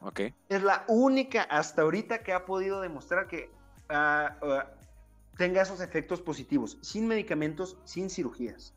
[0.00, 0.34] Okay.
[0.48, 3.50] Es la única hasta ahorita que ha podido demostrar que
[3.90, 4.70] ah, ah,
[5.36, 8.72] tenga esos efectos positivos, sin medicamentos, sin cirugías.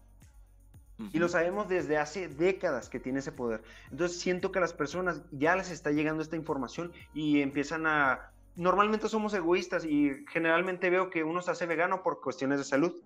[1.13, 3.63] Y lo sabemos desde hace décadas que tiene ese poder.
[3.91, 8.32] Entonces siento que a las personas ya les está llegando esta información y empiezan a...
[8.55, 13.01] Normalmente somos egoístas y generalmente veo que uno se hace vegano por cuestiones de salud.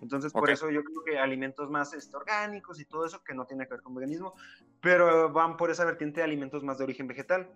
[0.00, 3.46] Entonces por eso yo creo que alimentos más este, orgánicos y todo eso que no
[3.46, 4.34] tiene que ver con veganismo,
[4.80, 7.50] pero van por esa vertiente de alimentos más de origen vegetal.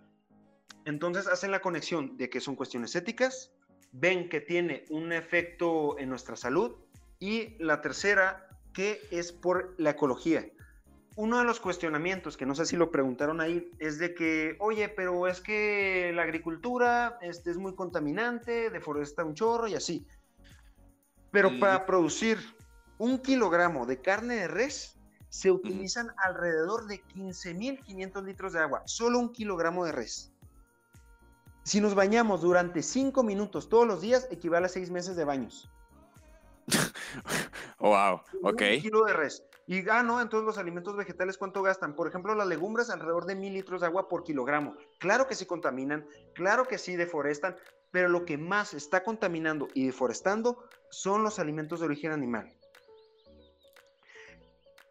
[0.85, 3.53] Entonces hacen la conexión de que son cuestiones éticas,
[3.93, 6.77] ven que tiene un efecto en nuestra salud
[7.19, 10.49] y la tercera que es por la ecología.
[11.19, 14.89] Uno de los cuestionamientos, que no sé si lo preguntaron ahí, es de que, oye,
[14.89, 20.07] pero es que la agricultura este, es muy contaminante, deforesta un chorro y así.
[21.33, 22.39] Pero para producir
[22.99, 24.97] un kilogramo de carne de res,
[25.29, 30.31] se utilizan alrededor de 15.500 litros de agua, solo un kilogramo de res.
[31.65, 35.69] Si nos bañamos durante 5 minutos todos los días, equivale a 6 meses de baños.
[37.81, 38.63] wow, ok.
[38.77, 39.48] Un kilo de res.
[39.69, 41.95] Y, ah, no, entonces los alimentos vegetales, ¿cuánto gastan?
[41.95, 44.75] Por ejemplo, las legumbres, alrededor de mil litros de agua por kilogramo.
[44.99, 47.55] Claro que sí contaminan, claro que sí deforestan,
[47.91, 52.51] pero lo que más está contaminando y deforestando son los alimentos de origen animal.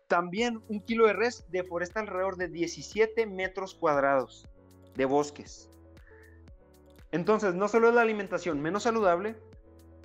[0.08, 4.48] También un kilo de res deforesta alrededor de 17 metros cuadrados
[4.94, 5.72] de bosques.
[7.12, 9.38] Entonces, no solo es la alimentación menos saludable,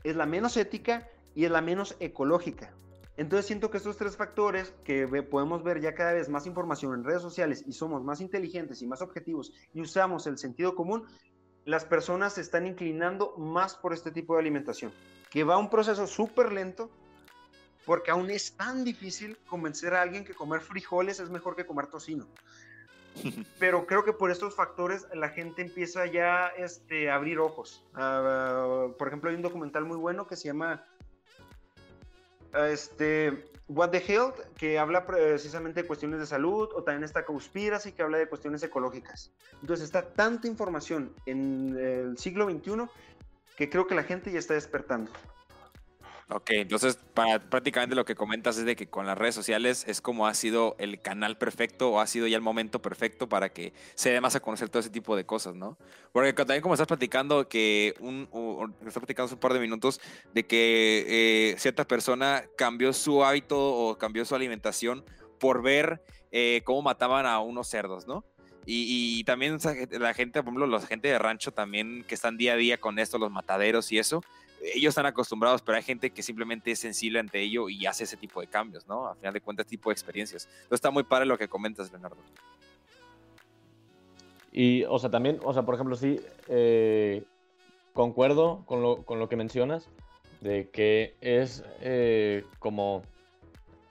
[0.03, 2.75] es la menos ética y es la menos ecológica.
[3.17, 7.05] Entonces siento que estos tres factores que podemos ver ya cada vez más información en
[7.05, 11.07] redes sociales y somos más inteligentes y más objetivos y usamos el sentido común,
[11.65, 14.93] las personas se están inclinando más por este tipo de alimentación,
[15.31, 16.91] que va a un proceso súper lento
[17.85, 21.89] porque aún es tan difícil convencer a alguien que comer frijoles es mejor que comer
[21.89, 22.27] tocino.
[23.59, 27.85] Pero creo que por estos factores la gente empieza ya este, a abrir ojos.
[27.95, 30.87] Ah, por ejemplo, hay un documental muy bueno que se llama
[32.55, 37.93] este, What the Health, que habla precisamente de cuestiones de salud, o también está Conspiracy,
[37.93, 39.33] que habla de cuestiones ecológicas.
[39.61, 42.89] Entonces está tanta información en el siglo XXI
[43.57, 45.11] que creo que la gente ya está despertando.
[46.29, 50.01] Ok, entonces para, prácticamente lo que comentas es de que con las redes sociales es
[50.01, 53.73] como ha sido el canal perfecto o ha sido ya el momento perfecto para que
[53.95, 55.77] se dé más a conocer todo ese tipo de cosas, ¿no?
[56.13, 58.29] Porque también como estás platicando que un,
[58.81, 60.01] estás platicando hace un par de minutos
[60.33, 65.05] de que eh, cierta persona cambió su hábito o cambió su alimentación
[65.39, 68.25] por ver eh, cómo mataban a unos cerdos, ¿no?
[68.65, 69.59] Y, y, también
[69.91, 73.01] la gente, por ejemplo, la gente de rancho también que están día a día con
[73.01, 74.23] esto, los mataderos y eso,
[74.63, 78.17] ellos están acostumbrados, pero hay gente que simplemente es sensible ante ello y hace ese
[78.17, 79.09] tipo de cambios, ¿no?
[79.09, 80.47] A final de cuentas, tipo de experiencias.
[80.47, 82.17] Entonces está muy padre lo que comentas, Leonardo.
[84.53, 87.25] Y, o sea, también, o sea, por ejemplo, sí, eh,
[87.95, 89.89] concuerdo con lo, con lo, que mencionas,
[90.41, 93.03] de que es eh, como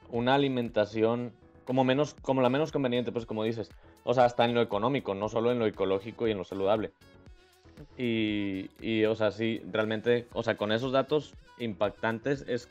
[0.09, 1.33] una alimentación
[1.65, 3.71] como menos, como la menos conveniente, pues como dices.
[4.03, 6.91] O sea, hasta en lo económico, no solo en lo ecológico y en lo saludable.
[7.97, 12.67] Y, o sea, sí, realmente, o sea, con esos datos impactantes es,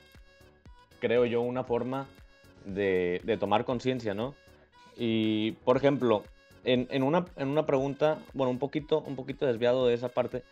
[1.01, 2.07] creo yo, una forma
[2.65, 4.35] de, tomar conciencia, ¿no?
[4.97, 6.25] Y, por ejemplo,
[6.65, 10.43] en, una, en una pregunta, bueno, un poquito, un poquito desviado de esa parte,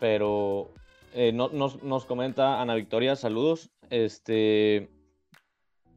[0.00, 0.70] pero
[1.14, 4.88] eh, nos, nos, comenta Ana Victoria, saludos, este,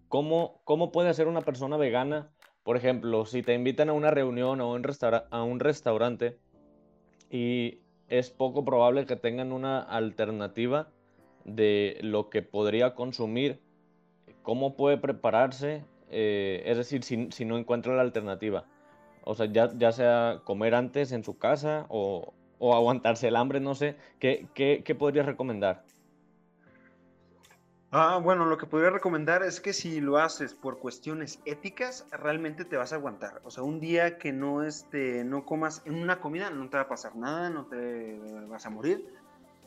[0.09, 2.29] ¿cómo, ¿cómo puede hacer una persona vegana?
[2.63, 4.83] Por ejemplo, si te invitan a una reunión o un
[5.29, 6.39] a un restaurante
[7.29, 7.79] y
[8.17, 10.89] es poco probable que tengan una alternativa
[11.43, 13.59] de lo que podría consumir,
[14.41, 18.65] cómo puede prepararse, eh, es decir, si, no encuentra la alternativa.
[19.23, 23.95] O sea, ya, sea comer antes en su casa o, aguantarse el hambre, no sé,
[24.19, 25.83] ¿qué, qué, qué podrías recomendar?
[27.97, 32.65] Ah, bueno, lo que podría recomendar es que si lo haces por cuestiones éticas, realmente
[32.65, 33.39] te vas a aguantar.
[33.45, 36.83] O sea, un día que no, este, no comas en una comida, no te va
[36.83, 39.01] a pasar nada, no te vas a morir.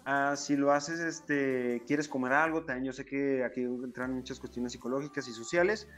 [0.05, 4.39] Ah, si lo haces, este, quieres comer algo, también yo sé que aquí entran muchas
[4.39, 5.89] cuestiones psicológicas y sociales.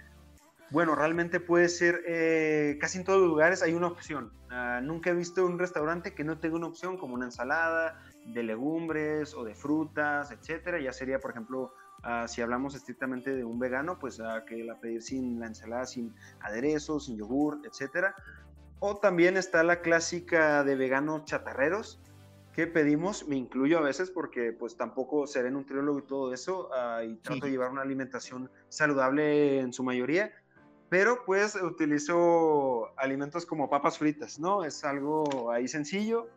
[0.71, 4.33] Bueno, realmente puede ser, eh, casi en todos los lugares hay una opción.
[4.51, 8.45] Ah, nunca he visto un restaurante que no tenga una opción como una ensalada de
[8.45, 10.81] legumbres o de frutas, etcétera.
[10.81, 14.79] Ya sería, por ejemplo, Ah, si hablamos estrictamente de un vegano, pues a que la
[14.79, 18.15] pedir sin la ensalada, sin aderezo, sin yogur, etcétera.
[18.79, 22.01] O también está la clásica de veganos chatarreros
[22.53, 27.03] que pedimos, me incluyo a veces porque pues tampoco seré nutriólogo y todo eso ah,
[27.05, 30.33] y trato de llevar una alimentación saludable en su mayoría,
[30.89, 34.65] pero pues utilizo alimentos como papas fritas, ¿no?
[34.65, 36.29] Es algo ahí sencillo,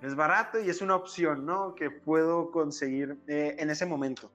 [0.00, 1.74] es barato y es una opción, ¿no?
[1.74, 4.30] Que puedo conseguir eh, en ese momento.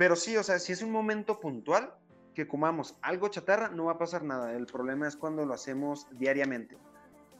[0.00, 1.92] Pero sí, o sea, si es un momento puntual
[2.34, 4.54] que comamos algo chatarra, no va a pasar nada.
[4.54, 6.78] El problema es cuando lo hacemos diariamente.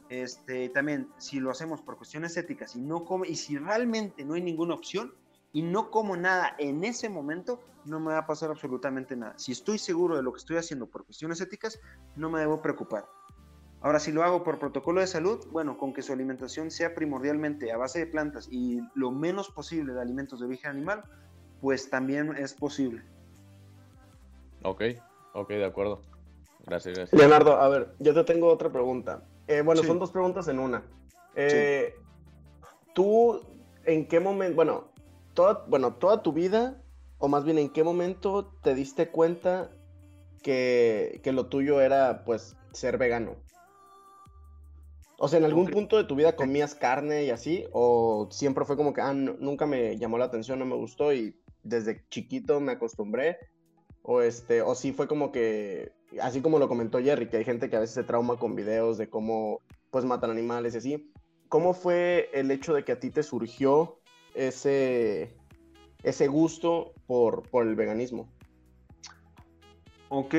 [0.09, 4.35] Este, también, si lo hacemos por cuestiones éticas y, no come, y si realmente no
[4.35, 5.11] hay ninguna opción
[5.51, 9.33] y no como nada en ese momento, no me va a pasar absolutamente nada.
[9.39, 11.79] Si estoy seguro de lo que estoy haciendo por cuestiones éticas,
[12.15, 13.07] no me debo preocupar.
[13.81, 17.71] Ahora, si lo hago por protocolo de salud, bueno, con que su alimentación sea primordialmente
[17.71, 21.03] a base de plantas y lo menos posible de alimentos de origen animal,
[21.61, 23.03] pues también es posible.
[24.63, 24.83] Ok,
[25.33, 26.01] ok, de acuerdo.
[26.65, 27.19] Gracias, gracias.
[27.19, 29.23] Leonardo, a ver, yo te tengo otra pregunta.
[29.47, 30.83] Eh, bueno, son dos preguntas en una.
[31.35, 31.95] Eh,
[32.93, 33.41] ¿Tú
[33.85, 34.91] en qué momento, bueno
[35.33, 36.81] toda, bueno, toda tu vida,
[37.17, 39.71] o más bien en qué momento te diste cuenta
[40.41, 43.35] que, que lo tuyo era, pues, ser vegano?
[45.17, 47.65] O sea, ¿en algún punto de tu vida comías carne y así?
[47.73, 51.39] ¿O siempre fue como que, ah, nunca me llamó la atención, no me gustó y
[51.63, 53.37] desde chiquito me acostumbré.
[54.03, 57.69] O este, o sí fue como que, así como lo comentó Jerry, que hay gente
[57.69, 61.11] que a veces se trauma con videos de cómo pues matan animales y así.
[61.49, 63.99] ¿Cómo fue el hecho de que a ti te surgió
[64.33, 65.35] ese,
[66.01, 68.27] ese gusto por, por el veganismo?
[70.13, 70.35] Ok,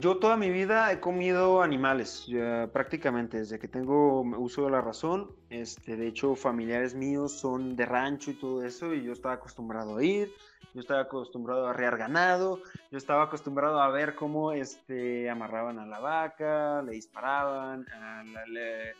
[0.00, 2.26] yo toda mi vida he comido animales,
[2.74, 5.30] prácticamente desde que tengo uso de la razón.
[5.48, 9.96] Este, de hecho, familiares míos son de rancho y todo eso, y yo estaba acostumbrado
[9.96, 10.30] a ir,
[10.74, 12.60] yo estaba acostumbrado a arrear ganado,
[12.90, 18.92] yo estaba acostumbrado a ver cómo este, amarraban a la vaca, le disparaban, a la,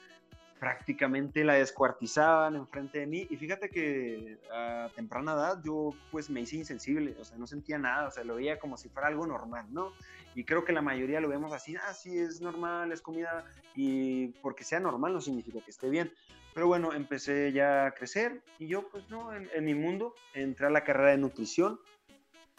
[0.58, 6.40] prácticamente la descuartizaban enfrente de mí y fíjate que a temprana edad yo pues me
[6.40, 9.26] hice insensible, o sea, no sentía nada, o sea, lo veía como si fuera algo
[9.26, 9.92] normal, ¿no?
[10.34, 14.28] Y creo que la mayoría lo vemos así, ah, sí, es normal, es comida y
[14.42, 16.12] porque sea normal no significa que esté bien.
[16.54, 20.70] Pero bueno, empecé ya a crecer y yo pues no, en, mi mundo entré a
[20.70, 21.78] la carrera de nutrición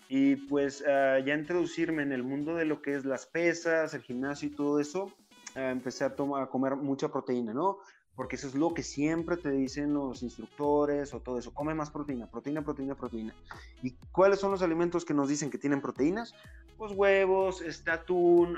[0.08, 4.50] y pues ya introducirme en el mundo de lo que es las pesas, el gimnasio
[4.50, 5.14] y todo eso,
[5.58, 7.80] empecé a, tomar, a comer mucha proteína, ¿no?
[8.16, 11.54] Porque eso es lo que siempre te dicen los instructores o todo eso.
[11.54, 13.36] Come más proteína, proteína, proteína, proteína.
[13.84, 16.34] ¿Y cuáles son los alimentos que nos dicen que tienen proteínas?
[16.78, 18.58] Pues huevos, este atún,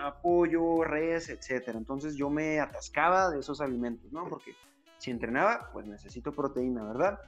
[0.86, 1.76] res, etc.
[1.76, 4.30] Entonces yo me atascaba de esos alimentos, ¿no?
[4.30, 4.56] Porque
[4.98, 7.20] si entrenaba, pues necesito proteína, ¿verdad?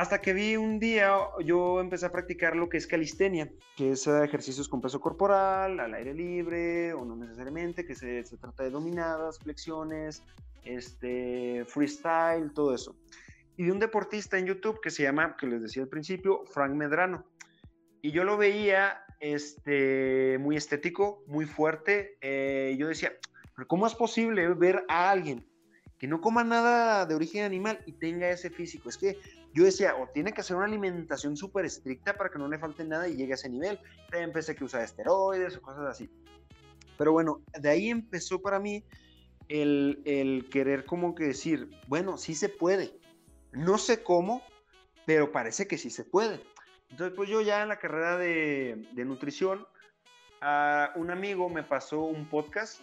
[0.00, 1.12] Hasta que vi un día,
[1.44, 5.92] yo empecé a practicar lo que es calistenia, que es ejercicios con peso corporal, al
[5.92, 10.22] aire libre, o no necesariamente, que se, se trata de dominadas, flexiones,
[10.64, 12.96] este, freestyle, todo eso.
[13.58, 16.72] Y de un deportista en YouTube que se llama, que les decía al principio, Frank
[16.72, 17.26] Medrano.
[18.00, 22.16] Y yo lo veía este, muy estético, muy fuerte.
[22.22, 23.12] Eh, yo decía,
[23.66, 25.46] ¿cómo es posible ver a alguien
[25.98, 28.88] que no coma nada de origen animal y tenga ese físico?
[28.88, 29.18] Es que
[29.52, 32.84] yo decía, o tiene que hacer una alimentación súper estricta para que no le falte
[32.84, 33.78] nada y llegue a ese nivel.
[34.12, 36.08] empecé que usar esteroides o cosas así.
[36.96, 38.84] Pero bueno, de ahí empezó para mí
[39.48, 42.98] el, querer como que decir, bueno, sí se puede.
[43.52, 44.42] No sé cómo,
[45.06, 46.40] pero parece que sí se puede.
[46.90, 49.66] Entonces, pues yo ya en la carrera de, nutrición,
[50.94, 52.80] un amigo me pasó un podcast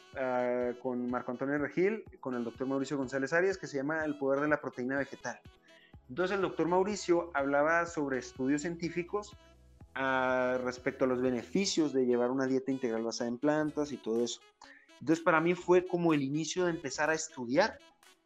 [0.81, 4.41] con Marco Antonio Regil, con el doctor Mauricio González Arias, que se llama El poder
[4.41, 5.39] de la proteína vegetal.
[6.09, 9.33] Entonces el doctor Mauricio hablaba sobre estudios científicos
[9.95, 14.23] uh, respecto a los beneficios de llevar una dieta integral basada en plantas y todo
[14.23, 14.41] eso.
[14.99, 17.77] Entonces para mí fue como el inicio de empezar a estudiar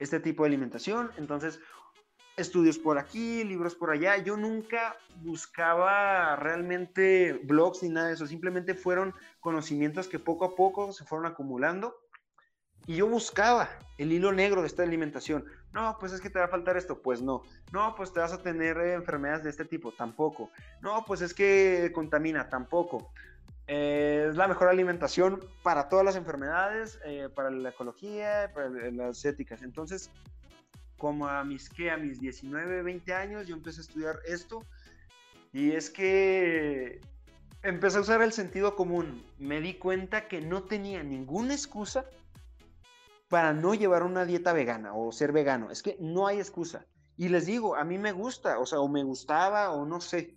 [0.01, 1.11] este tipo de alimentación.
[1.17, 1.59] Entonces,
[2.35, 4.17] estudios por aquí, libros por allá.
[4.17, 8.25] Yo nunca buscaba realmente blogs ni nada de eso.
[8.25, 11.95] Simplemente fueron conocimientos que poco a poco se fueron acumulando.
[12.87, 15.45] Y yo buscaba el hilo negro de esta alimentación.
[15.73, 17.01] No, pues es que te va a faltar esto.
[17.01, 17.43] Pues no.
[17.71, 19.91] No, pues te vas a tener enfermedades de este tipo.
[19.91, 20.49] Tampoco.
[20.81, 22.49] No, pues es que contamina.
[22.49, 23.11] Tampoco.
[23.67, 29.23] Eh, es la mejor alimentación para todas las enfermedades, eh, para la ecología, para las
[29.23, 29.61] éticas.
[29.61, 30.09] Entonces,
[30.97, 31.89] como a mis, ¿qué?
[31.89, 34.65] A mis 19, 20 años, yo empecé a estudiar esto.
[35.53, 36.99] Y es que
[37.63, 39.23] empecé a usar el sentido común.
[39.39, 42.05] Me di cuenta que no tenía ninguna excusa
[43.31, 45.71] para no llevar una dieta vegana o ser vegano.
[45.71, 46.85] Es que no hay excusa.
[47.15, 50.35] Y les digo, a mí me gusta, o sea, o me gustaba, o no sé,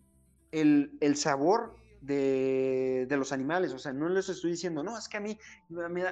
[0.53, 3.73] el, el sabor de, los animales.
[3.73, 5.37] O sea, no les estoy diciendo, no, es que a mí,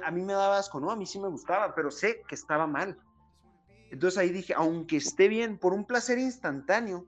[0.03, 2.67] a mí me daba asco, no, a mí sí me gustaba, pero sé que estaba
[2.67, 2.99] mal.
[3.89, 7.07] Entonces ahí dije, aunque esté bien, por un placer instantáneo,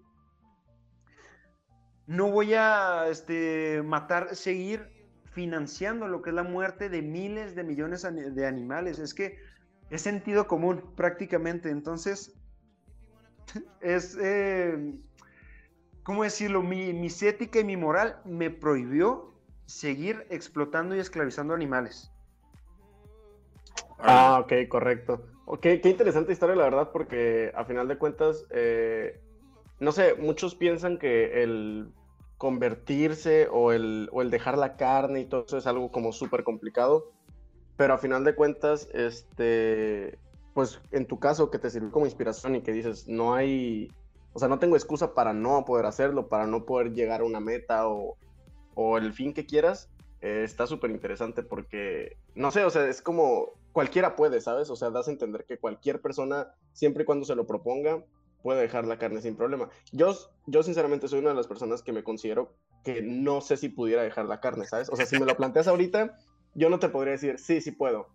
[2.07, 4.89] no voy a este, matar, seguir
[5.33, 8.99] financiando lo que es la muerte de miles de millones de animales.
[8.99, 9.37] Es que
[9.89, 11.69] es sentido común prácticamente.
[11.69, 12.33] Entonces
[13.81, 14.93] es, eh,
[16.03, 16.61] ¿cómo decirlo?
[16.61, 19.33] Mi, mi ética y mi moral me prohibió
[19.65, 22.11] seguir explotando y esclavizando animales.
[23.99, 25.25] Ah, ok, correcto.
[25.45, 29.19] Ok, qué interesante historia, la verdad, porque a final de cuentas, eh,
[29.79, 31.91] no sé, muchos piensan que el
[32.37, 36.43] convertirse o el, o el dejar la carne y todo eso es algo como súper
[36.43, 37.11] complicado,
[37.77, 40.17] pero a final de cuentas, este,
[40.53, 43.91] pues en tu caso que te sirvió como inspiración y que dices, no hay,
[44.33, 47.39] o sea, no tengo excusa para no poder hacerlo, para no poder llegar a una
[47.39, 48.17] meta o,
[48.75, 49.89] o el fin que quieras,
[50.21, 54.69] eh, está súper interesante porque, no sé, o sea, es como cualquiera puede, ¿sabes?
[54.69, 58.03] O sea, das a entender que cualquier persona, siempre y cuando se lo proponga,
[58.41, 59.69] puede dejar la carne sin problema.
[59.91, 60.15] Yo,
[60.45, 62.53] yo sinceramente soy una de las personas que me considero
[62.83, 64.89] que no sé si pudiera dejar la carne, ¿sabes?
[64.89, 66.15] O sea, si me lo planteas ahorita,
[66.55, 68.07] yo no te podría decir, sí, sí puedo,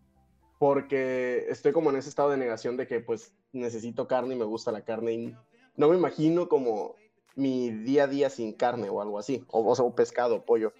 [0.58, 4.44] porque estoy como en ese estado de negación de que pues necesito carne y me
[4.44, 5.36] gusta la carne y
[5.76, 6.96] no me imagino como
[7.36, 10.72] mi día a día sin carne o algo así, o, o, o pescado, pollo.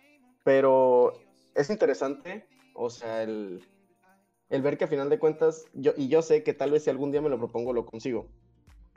[0.45, 1.13] Pero
[1.55, 3.63] es interesante, o sea, el,
[4.49, 6.91] el ver que a final de cuentas, yo, y yo sé que tal vez si
[6.91, 8.27] algún día me lo propongo, lo consigo.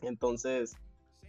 [0.01, 0.75] Entonces,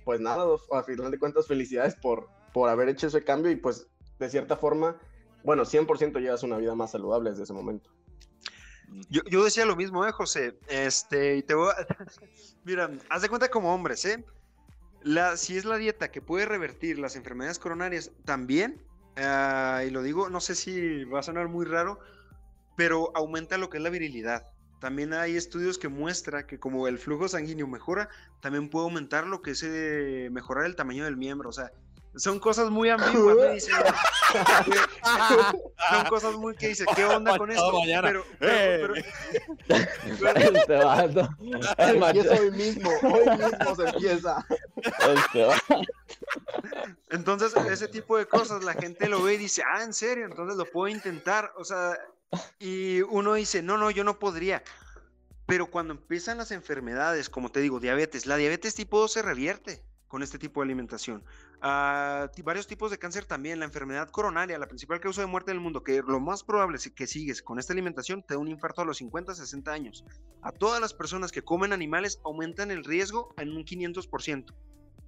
[0.05, 3.87] pues nada, a final de cuentas, felicidades por, por haber hecho ese cambio y pues
[4.19, 4.99] de cierta forma,
[5.45, 7.91] bueno, 100% llevas una vida más saludable desde ese momento.
[9.11, 10.59] Yo, yo decía lo mismo, ¿eh, José?
[10.69, 11.87] Este, y te voy a...
[12.65, 14.25] Mira, haz de cuenta como hombres, ¿eh?
[15.03, 18.83] La, si es la dieta que puede revertir las enfermedades coronarias, también,
[19.19, 21.99] uh, y lo digo, no sé si va a sonar muy raro,
[22.75, 24.47] pero aumenta lo que es la virilidad.
[24.81, 28.09] También hay estudios que muestran que como el flujo sanguíneo mejora,
[28.41, 31.51] también puede aumentar lo que es eh, mejorar el tamaño del miembro.
[31.51, 31.71] O sea,
[32.17, 33.73] son cosas muy ambiguas, me dice,
[35.91, 37.73] son cosas muy que dice, ¿qué onda con esto?
[37.85, 38.95] Pero, pero,
[40.67, 41.29] pero,
[41.79, 44.47] empieza hoy mismo, hoy mismo se empieza.
[47.11, 50.27] Entonces, ese tipo de cosas la gente lo ve y dice, ah, ¿en serio?
[50.27, 51.53] Entonces lo puedo intentar.
[51.57, 51.99] O sea,
[52.59, 54.63] y uno dice, no, no, yo no podría.
[55.47, 59.83] Pero cuando empiezan las enfermedades, como te digo, diabetes, la diabetes tipo 2 se revierte
[60.15, 61.25] con este tipo de alimentación.
[61.57, 65.59] Uh, varios tipos de cáncer también, la enfermedad coronaria, la principal causa de muerte del
[65.59, 68.83] mundo, que lo más probable es que sigues con esta alimentación, te da un infarto
[68.83, 70.05] a los 50, 60 años.
[70.41, 74.55] A todas las personas que comen animales aumentan el riesgo en un 500%,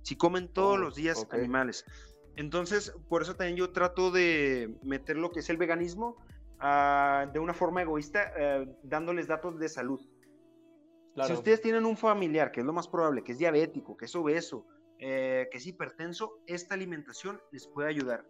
[0.02, 1.38] si comen todos oh, los días okay.
[1.38, 1.84] animales.
[2.34, 6.16] Entonces, por eso también yo trato de meter lo que es el veganismo
[6.60, 10.00] uh, de una forma egoísta, uh, dándoles datos de salud.
[11.14, 11.28] Claro.
[11.28, 14.16] Si ustedes tienen un familiar, que es lo más probable, que es diabético, que es
[14.16, 14.66] obeso,
[14.98, 18.26] eh, que es hipertenso, esta alimentación les puede ayudar.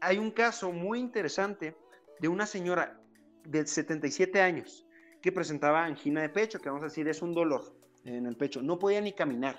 [0.00, 1.76] Hay un caso muy interesante
[2.20, 3.00] de una señora
[3.44, 4.86] de 77 años
[5.20, 8.62] que presentaba angina de pecho, que vamos a decir es un dolor en el pecho,
[8.62, 9.58] no podía ni caminar.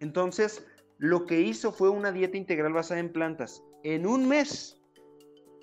[0.00, 0.66] Entonces,
[0.98, 3.62] lo que hizo fue una dieta integral basada en plantas.
[3.82, 4.80] En un mes,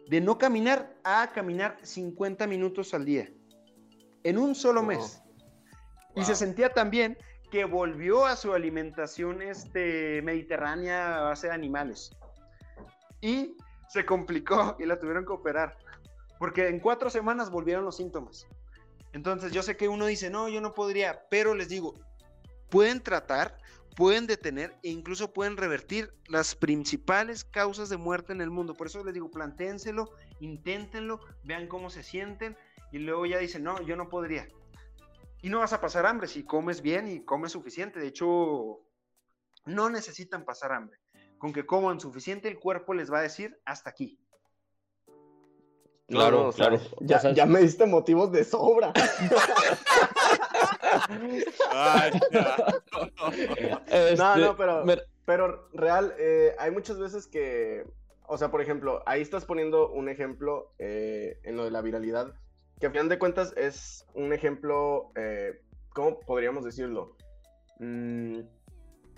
[0.09, 3.29] de no caminar a caminar 50 minutos al día.
[4.23, 4.89] En un solo wow.
[4.89, 5.21] mes.
[6.15, 6.23] Wow.
[6.23, 7.17] Y se sentía tan bien
[7.51, 12.11] que volvió a su alimentación este, mediterránea a base de animales.
[13.21, 13.55] Y
[13.89, 15.77] se complicó y la tuvieron que operar.
[16.39, 18.47] Porque en cuatro semanas volvieron los síntomas.
[19.13, 21.93] Entonces yo sé que uno dice, no, yo no podría, pero les digo,
[22.69, 23.57] pueden tratar,
[23.95, 28.73] pueden detener e incluso pueden revertir las principales causas de muerte en el mundo.
[28.75, 32.57] Por eso les digo, plantéenselo, inténtenlo, vean cómo se sienten
[32.91, 34.47] y luego ya dicen, no, yo no podría.
[35.41, 37.99] Y no vas a pasar hambre si comes bien y comes suficiente.
[37.99, 38.81] De hecho,
[39.65, 40.99] no necesitan pasar hambre.
[41.37, 44.19] Con que coman suficiente, el cuerpo les va a decir hasta aquí.
[46.07, 46.79] Claro, no, claro.
[46.79, 48.93] Sea, ya, o sea, ya, me diste motivos de sobra.
[51.71, 52.11] Ay,
[53.87, 54.97] este, no, no, pero, me...
[55.25, 57.85] pero real, eh, hay muchas veces que,
[58.25, 62.33] o sea, por ejemplo, ahí estás poniendo un ejemplo eh, en lo de la viralidad
[62.79, 65.61] que a final de cuentas es un ejemplo, eh,
[65.93, 67.15] ¿cómo podríamos decirlo?
[67.79, 68.39] Mm,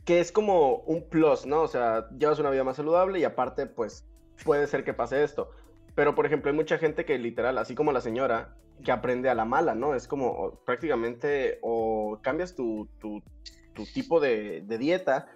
[0.05, 1.61] que es como un plus, ¿no?
[1.61, 4.07] O sea, llevas una vida más saludable y aparte, pues,
[4.43, 5.51] puede ser que pase esto.
[5.95, 9.35] Pero, por ejemplo, hay mucha gente que literal, así como la señora, que aprende a
[9.35, 9.93] la mala, ¿no?
[9.93, 13.21] Es como prácticamente o cambias tu, tu,
[13.93, 15.27] tipo de dieta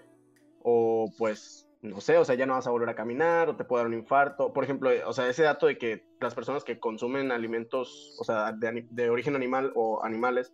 [0.64, 3.66] o pues no sé, o sea, ya no vas a volver a caminar o te
[3.66, 4.54] puede dar un infarto.
[4.54, 8.54] Por ejemplo, o sea, ese dato de que las personas que consumen alimentos, o sea,
[8.54, 10.54] de, origen animal o animales,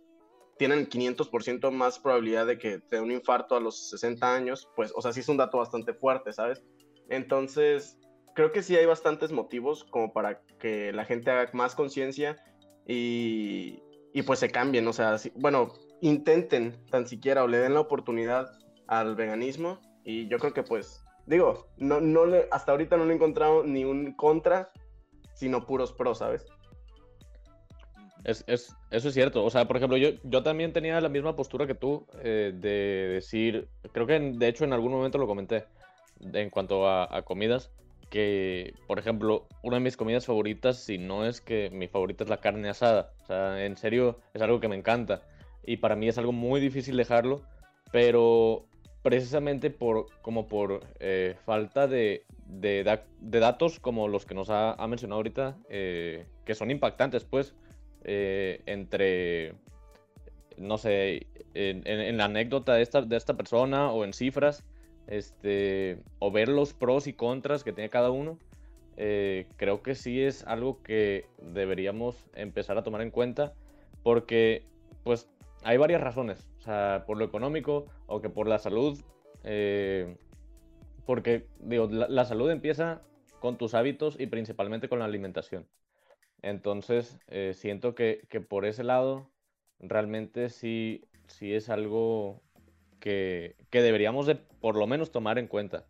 [0.58, 4.92] tienen 500% más probabilidad de que te dé un infarto a los 60 años, pues,
[4.94, 6.64] o sea, sí es un dato bastante fuerte, ¿sabes?
[7.08, 7.96] Entonces,
[8.34, 12.36] creo que sí hay bastantes motivos como para que la gente haga más conciencia
[12.86, 13.80] y,
[14.12, 17.80] y, pues se cambien, o sea, sí, bueno, intenten tan siquiera o le den la
[17.80, 18.50] oportunidad
[18.88, 19.80] al veganismo.
[20.02, 23.62] Y yo creo que pues, digo, no, no le, hasta ahorita no le he encontrado
[23.62, 24.72] ni un contra,
[25.32, 26.44] sino puros pros, ¿sabes?
[28.24, 29.44] Es, es, eso es cierto.
[29.44, 33.14] O sea, por ejemplo, yo, yo también tenía la misma postura que tú eh, de
[33.14, 35.64] decir, creo que de hecho en algún momento lo comenté
[36.20, 37.70] en cuanto a, a, comidas,
[38.10, 42.30] que por ejemplo, una de mis comidas favoritas, si no es que mi favorita es
[42.30, 43.12] la carne asada.
[43.22, 45.22] O sea, en serio, es algo que me encanta.
[45.64, 47.40] Y para mí es algo muy difícil dejarlo,
[47.92, 48.66] pero
[49.02, 52.84] precisamente por, como por eh, falta de, de,
[53.20, 57.54] datos como los que nos ha, ha mencionado ahorita, eh, que son impactantes, pues.
[58.04, 59.54] Eh, entre,
[60.56, 64.64] no sé, en, en, la anécdota de esta, de esta persona o en cifras,
[65.06, 68.38] este, o ver los pros y contras que tiene cada uno,
[68.96, 73.54] creo que sí es algo que deberíamos empezar a tomar en cuenta
[74.02, 74.62] porque,
[75.04, 75.28] pues,
[75.62, 79.00] hay varias razones, o sea, por lo económico o que por la salud,
[79.44, 80.18] eh,
[81.06, 83.00] porque, digo, la, salud empieza
[83.40, 85.66] con tus hábitos y principalmente con la alimentación.
[86.42, 89.30] Entonces, eh, siento que, que, por ese lado,
[89.78, 92.42] realmente sí, sí es algo
[93.00, 95.86] que, que, deberíamos de por lo menos tomar en cuenta,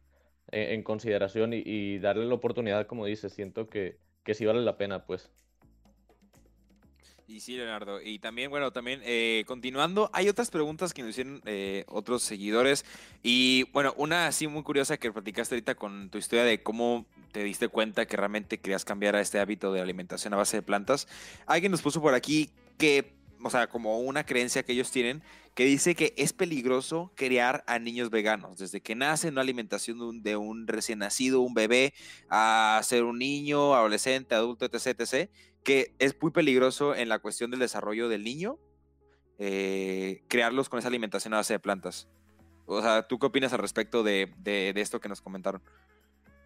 [0.52, 4.60] en, en consideración y, y, darle la oportunidad, como dices, siento que, que sí vale
[4.60, 5.32] la pena, pues.
[7.30, 8.02] Y sí, Leonardo.
[8.02, 12.84] Y también, bueno, también eh, continuando, hay otras preguntas que nos hicieron eh, otros seguidores.
[13.22, 17.44] Y bueno, una así muy curiosa que platicaste ahorita con tu historia de cómo te
[17.44, 21.06] diste cuenta que realmente querías cambiar a este hábito de alimentación a base de plantas.
[21.46, 23.12] Alguien nos puso por aquí que,
[23.42, 25.22] o sea, como una creencia que ellos tienen,
[25.54, 28.58] que dice que es peligroso criar a niños veganos.
[28.58, 31.94] Desde que nace una alimentación de un, de un recién nacido, un bebé,
[32.28, 35.30] a ser un niño, adolescente, adulto, etc., etc.,
[35.62, 38.58] que es muy peligroso en la cuestión del desarrollo del niño,
[39.38, 42.08] eh, crearlos con esa alimentación a base de plantas.
[42.66, 45.60] O sea, ¿tú qué opinas al respecto de, de, esto que nos comentaron?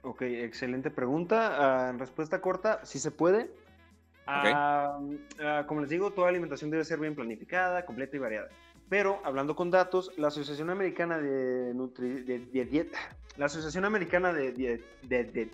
[0.03, 1.87] Ok, excelente pregunta.
[1.87, 3.51] Uh, en respuesta corta, sí se puede.
[4.27, 4.53] Okay.
[4.53, 5.15] Uh,
[5.61, 8.49] uh, como les digo, toda alimentación debe ser bien planificada, completa y variada.
[8.89, 12.99] Pero hablando con datos, la Asociación Americana de, Nutri de, de Dieta,
[13.37, 15.49] la Asociación Americana de, de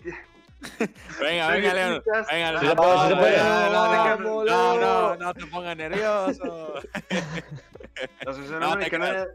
[1.19, 2.03] venga, venga, León.
[2.31, 2.61] Venga, no.
[2.61, 6.75] No, no, no, no, no te pongas nervioso.
[8.23, 9.27] La Asociación Americana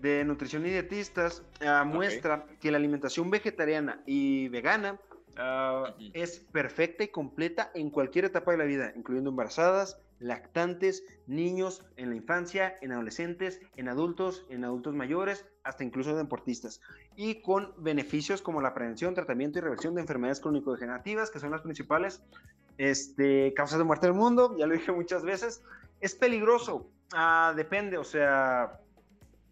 [0.00, 2.56] de Nutrición y Dietistas uh, muestra okay.
[2.56, 4.98] que la alimentación vegetariana y vegana
[5.36, 6.10] uh, uh -huh.
[6.14, 12.10] es perfecta y completa en cualquier etapa de la vida, incluyendo embarazadas, lactantes, niños, en
[12.10, 16.80] la infancia, en adolescentes, en adultos, en adultos mayores, hasta incluso deportistas.
[17.16, 21.62] Y con beneficios como la prevención, tratamiento y reversión de enfermedades crónico-degenerativas, que son las
[21.62, 22.22] principales
[22.78, 25.62] este, causas de muerte del mundo, ya lo dije muchas veces.
[26.00, 28.80] Es peligroso, ah, depende, o sea,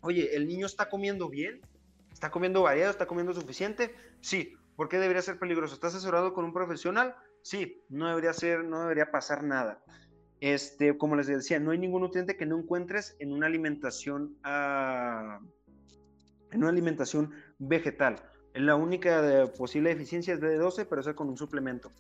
[0.00, 1.60] oye, ¿el niño está comiendo bien?
[2.12, 2.90] ¿Está comiendo variado?
[2.90, 3.94] ¿Está comiendo suficiente?
[4.20, 4.56] Sí.
[4.76, 5.74] ¿Por qué debería ser peligroso?
[5.74, 7.14] ¿Está asesorado con un profesional?
[7.42, 9.82] Sí, no debería ser, no debería pasar nada.
[10.40, 15.44] Este, como les decía, no hay ningún nutriente que no encuentres en una alimentación, uh,
[16.50, 18.16] en una alimentación vegetal.
[18.54, 21.92] La única de posible deficiencia es B12, pero eso con un suplemento.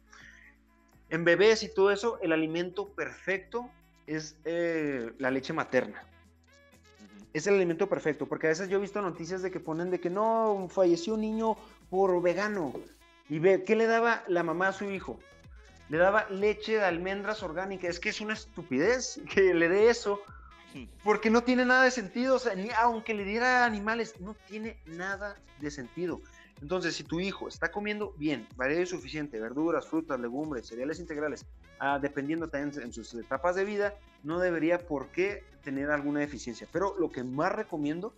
[1.08, 3.70] En bebés y todo eso, el alimento perfecto
[4.06, 6.02] es eh, la leche materna.
[6.02, 7.26] Uh -huh.
[7.32, 10.00] Es el alimento perfecto, porque a veces yo he visto noticias de que ponen de
[10.00, 11.56] que no, falleció un niño
[11.92, 12.72] por vegano.
[13.28, 15.20] Y ve, ¿qué le daba la mamá a su hijo?
[15.92, 17.90] le daba leche de almendras orgánicas.
[17.90, 20.22] Es que es una estupidez que le dé eso,
[21.04, 22.36] porque no tiene nada de sentido.
[22.36, 26.22] O sea, ni, aunque le diera animales, no tiene nada de sentido.
[26.62, 31.44] Entonces, si tu hijo está comiendo bien, variedad y suficiente, verduras, frutas, legumbres, cereales integrales,
[31.78, 36.66] ah, dependiendo también en sus etapas de vida, no debería por qué tener alguna deficiencia.
[36.72, 38.14] Pero lo que más recomiendo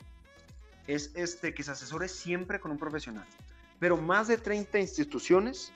[0.87, 3.27] es este, que se asesore siempre con un profesional.
[3.85, 5.71] Pero más de 30 instituciones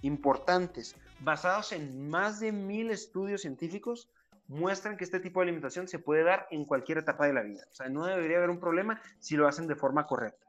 [0.00, 4.08] importantes basados en más de mil estudios científicos,
[4.48, 7.66] muestran que este tipo de alimentación se puede dar en cualquier etapa de la vida.
[7.70, 10.46] O sea, no debería haber un problema si lo hacen de forma correcta.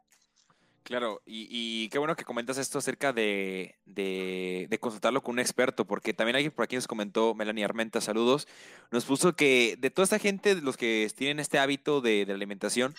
[0.84, 5.84] Claro, y, qué bueno que comentas esto acerca de, de, de, consultarlo con un experto,
[5.84, 8.48] porque también alguien por aquí nos comentó, Melanie Armenta, saludos,
[8.92, 12.96] nos puso que de toda esta gente, los que tienen este hábito de, de alimentación,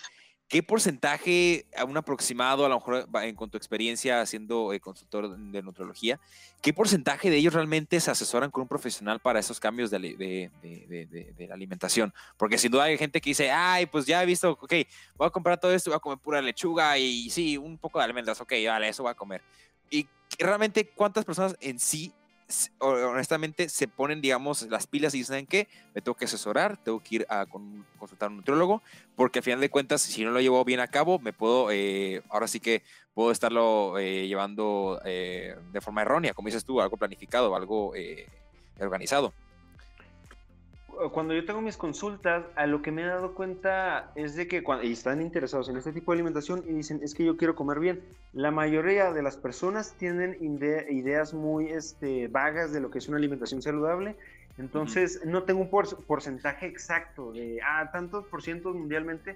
[0.47, 5.63] ¿Qué porcentaje, a un aproximado, a lo mejor con tu experiencia siendo eh, consultor de
[5.63, 6.19] nutrología,
[6.61, 10.51] qué porcentaje de ellos realmente se asesoran con un profesional para esos cambios de, de,
[10.61, 12.13] de, de, la alimentación?
[12.37, 14.73] Porque sin duda hay gente que dice, ay, pues ya he visto, ok,
[15.15, 18.05] voy a comprar todo esto, voy a comer pura lechuga y sí, un poco de
[18.05, 19.41] almendras, ok, vale, eso voy a comer.
[19.89, 22.13] Y realmente, ¿cuántas personas en sí
[22.79, 27.15] honestamente se ponen, digamos, las pilas y dicen que me tengo que asesorar, tengo que
[27.15, 28.81] ir a consultar a un nutriólogo,
[29.15, 32.21] porque al final de cuentas, si no lo llevo bien a cabo, me puedo, eh,
[32.29, 32.83] ahora sí que
[33.13, 37.93] puedo estarlo eh, llevando eh, de forma errónea, como dices tú, algo planificado, algo
[38.79, 39.33] organizado
[41.11, 44.63] cuando yo tengo mis consultas, a lo que me he dado cuenta es de que
[44.63, 47.55] cuando y están interesados en este tipo de alimentación y dicen, es que yo quiero
[47.55, 52.99] comer bien, la mayoría de las personas tienen ideas muy este, vagas de lo que
[52.99, 54.15] es una alimentación saludable.
[54.57, 59.35] Entonces, no tengo un porcentaje exacto de, ah, tantos por ciento mundialmente,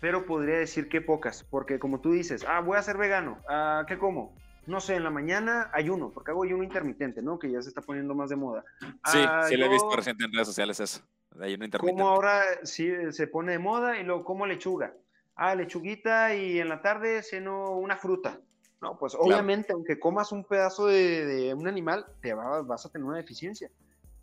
[0.00, 3.84] pero podría decir que pocas, porque como tú dices, ah, voy a ser vegano, ah,
[3.86, 4.32] ¿qué como?
[4.68, 7.38] No sé, en la mañana ayuno, porque hago ayuno intermitente, ¿no?
[7.38, 8.64] Que ya se está poniendo más de moda.
[9.06, 11.00] Sí, sí lo he visto reciente en redes sociales eso,
[11.40, 12.02] ayuno intermitente.
[12.02, 14.94] Como ahora sí se pone de moda y luego como lechuga.
[15.34, 18.40] Ah, lechuguita y en la tarde ceno una fruta.
[18.80, 23.16] No, pues obviamente, aunque comas un pedazo de, un animal, te vas a tener una
[23.16, 23.70] deficiencia.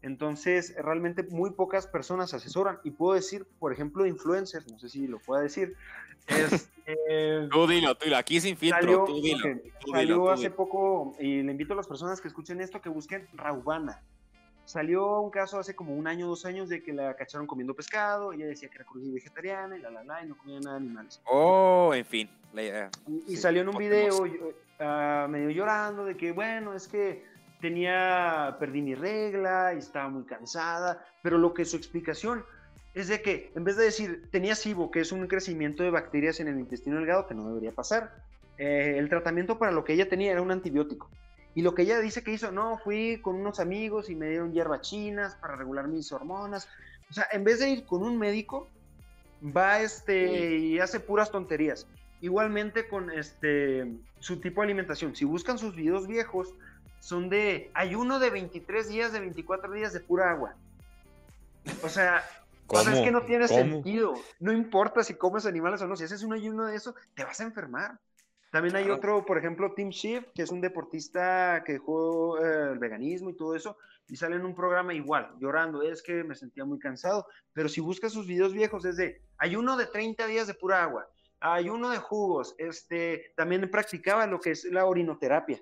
[0.05, 2.77] Entonces, realmente muy pocas personas asesoran.
[2.83, 5.75] Y puedo decir, por ejemplo, influencers, no sé si lo pueda decir.
[6.27, 9.59] Este, tú dilo, tú dilo, aquí sin filtro, salió, tú dilo.
[9.91, 14.03] salió hace poco, y le invito a las personas que escuchen esto que busquen Raubana.
[14.65, 18.31] Salió un caso hace como un año, dos años, de que la cacharon comiendo pescado,
[18.31, 20.85] ella decía que era cruz vegetariana, y la la la, y no comía nada de
[20.85, 21.19] animales.
[21.25, 22.29] Oh, en fin.
[23.27, 27.34] y, salió en un video uh, medio llorando de que, bueno, es que
[27.65, 32.45] tenía, perdí mi regla y estaba muy cansada, pero lo que su explicación
[32.93, 36.39] es de que en vez de decir tenía SIBO, que es un crecimiento de bacterias
[36.39, 38.13] en el intestino delgado, que no debería pasar,
[38.59, 41.09] eh, el tratamiento para lo que ella tenía era un antibiótico.
[41.55, 44.53] Y lo que ella dice que hizo, no, fui con unos amigos y me dieron
[44.53, 46.69] hierbas chinas para regular mis hormonas.
[47.09, 48.67] O sea, en vez de ir con un médico,
[49.41, 51.87] va este y hace puras tonterías.
[52.21, 55.15] Igualmente con este su tipo de alimentación.
[55.15, 56.53] Si buscan sus videos viejos,
[57.05, 60.55] son de ayuno de 23 días, de 24 días de pura agua.
[61.83, 62.23] O sea,
[62.71, 64.15] es que no tiene sentido.
[64.39, 67.39] No importa si comes animales o no, si haces un ayuno de eso, te vas
[67.39, 67.99] a enfermar.
[68.51, 72.79] También hay otro, por ejemplo, Tim Schiff, que es un deportista que dejó eh, el
[72.79, 73.77] veganismo y todo eso,
[74.07, 77.81] y sale en un programa igual, llorando, es que me sentía muy cansado, pero si
[77.81, 81.07] buscas sus videos viejos es de ayuno de 30 días de pura agua,
[81.39, 85.61] ayuno de jugos, este, también practicaba lo que es la orinoterapia.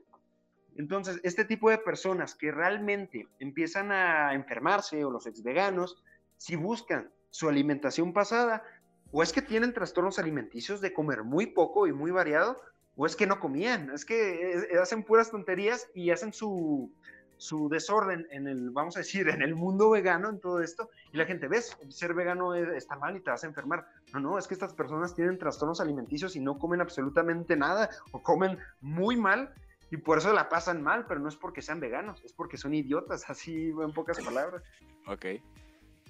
[0.78, 6.04] Entonces, este tipo de personas que realmente empiezan a enfermarse o los ex veganos,
[6.38, 8.64] si buscan su alimentación pasada,
[9.12, 12.60] o es que tienen trastornos alimenticios de comer muy poco y muy variado,
[12.96, 16.92] o es que no comían, es que eh, hacen puras tonterías y hacen su,
[17.38, 21.18] su desorden en el, vamos a decir, en el mundo vegano, en todo esto, y
[21.18, 23.86] la gente, ves, ser vegano está mal y te vas a enfermar.
[24.14, 28.22] No, no, es que estas personas tienen trastornos alimenticios y no comen absolutamente nada o
[28.22, 29.54] comen muy mal
[29.94, 32.74] y por eso la pasan mal, pero no es porque sean veganos, es porque son
[32.74, 34.64] idiotas, así en pocas palabras.
[35.06, 35.26] Ok.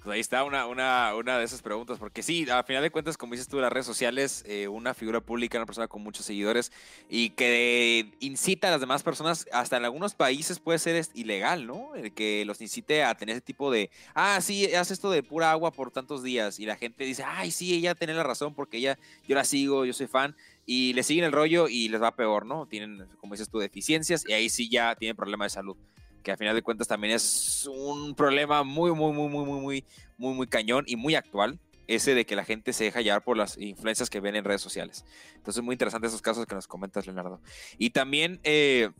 [0.02, 3.18] Pues ahí está una, una, una de esas preguntas, porque sí, a final de cuentas,
[3.18, 6.72] como dices tú, las redes sociales, eh, una figura pública, una persona con muchos seguidores
[7.10, 11.94] y que incita a las demás personas, hasta en algunos países puede ser ilegal, ¿no?
[11.94, 15.50] El que los incite a tener ese tipo de, ah, sí, haz esto de pura
[15.50, 18.78] agua por tantos días y la gente dice, ay, sí, ella tiene la razón porque
[18.78, 20.36] ella, yo la sigo, yo soy fan
[20.66, 22.66] y le siguen el rollo y les va peor, ¿no?
[22.66, 25.76] Tienen, como dices tú, deficiencias y ahí sí ya tienen problemas de salud
[26.24, 29.84] que a final de cuentas también es un problema muy, muy, muy, muy, muy, muy,
[30.16, 33.36] muy, muy cañón y muy actual, ese de que la gente se deja llevar por
[33.36, 35.04] las influencias que ven en redes sociales.
[35.36, 37.40] Entonces, muy interesante esos casos que nos comentas, Leonardo.
[37.78, 38.90] Y también eh,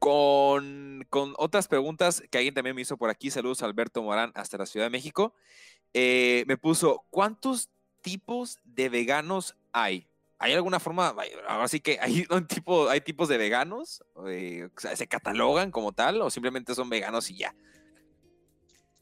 [0.00, 4.32] con, con, otras preguntas que alguien también me hizo por aquí, saludos a Alberto Morán
[4.34, 5.32] hasta la Ciudad de México,
[5.94, 7.70] eh, me puso, ¿cuántos
[8.02, 10.09] tipos de veganos hay?
[10.42, 11.14] ¿Hay alguna forma,
[11.46, 14.02] ahora sí que hay, tipo, hay tipos de veganos?
[14.26, 17.54] Eh, ¿Se catalogan como tal o simplemente son veganos y ya?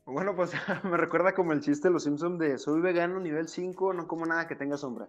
[0.04, 0.50] Bueno, pues
[0.82, 4.26] me recuerda como el chiste de los Simpsons de soy vegano nivel 5, no como
[4.26, 5.06] nada que tenga sombra.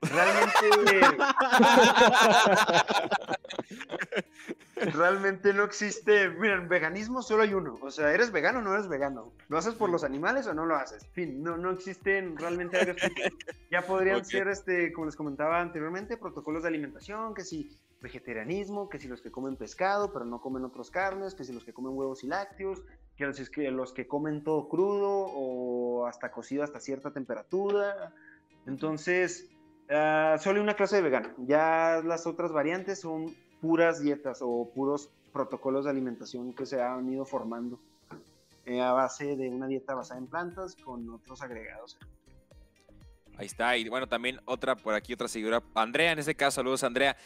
[0.00, 0.70] Realmente.
[4.76, 6.28] realmente no existe.
[6.30, 7.78] Miren, veganismo solo hay uno.
[7.82, 9.32] O sea, ¿eres vegano o no eres vegano?
[9.48, 11.04] ¿Lo haces por los animales o no lo haces?
[11.04, 12.78] En fin, no, no existen realmente
[13.70, 19.00] Ya podrían ser, este, como les comentaba anteriormente, protocolos de alimentación, que si vegetarianismo, que
[19.00, 21.96] si los que comen pescado pero no comen otras carnes, que si los que comen
[21.96, 22.82] huevos y lácteos,
[23.16, 28.14] que los que, los que comen todo crudo o hasta cocido hasta cierta temperatura.
[28.66, 29.48] Entonces,
[29.90, 31.30] Ah, solo una clase de vegano.
[31.38, 37.08] Ya las otras variantes son puras dietas o puros protocolos de alimentación que se han
[37.10, 37.78] ido formando
[38.66, 41.98] eh, a base de una dieta basada en plantas con otros agregados.
[43.38, 43.76] Ahí está.
[43.76, 45.62] Y bueno, también otra por aquí, otra seguidora.
[45.74, 47.16] Andrea, en ese caso, saludos Andrea.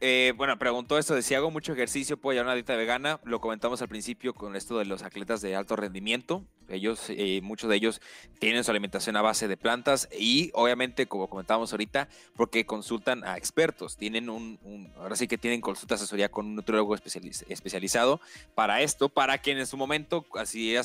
[0.00, 3.20] Eh, bueno, preguntó esto de si hago mucho ejercicio, puedo llevar una dieta vegana.
[3.24, 6.44] Lo comentamos al principio con esto de los atletas de alto rendimiento.
[6.72, 8.00] Ellos, eh, muchos de ellos
[8.38, 13.36] tienen su alimentación a base de plantas y obviamente, como comentábamos ahorita, porque consultan a
[13.36, 13.96] expertos.
[13.96, 18.20] Tienen un, ahora sí que tienen consulta asesoría con un nutriólogo especializado
[18.54, 20.82] para esto, para que en su momento, así a,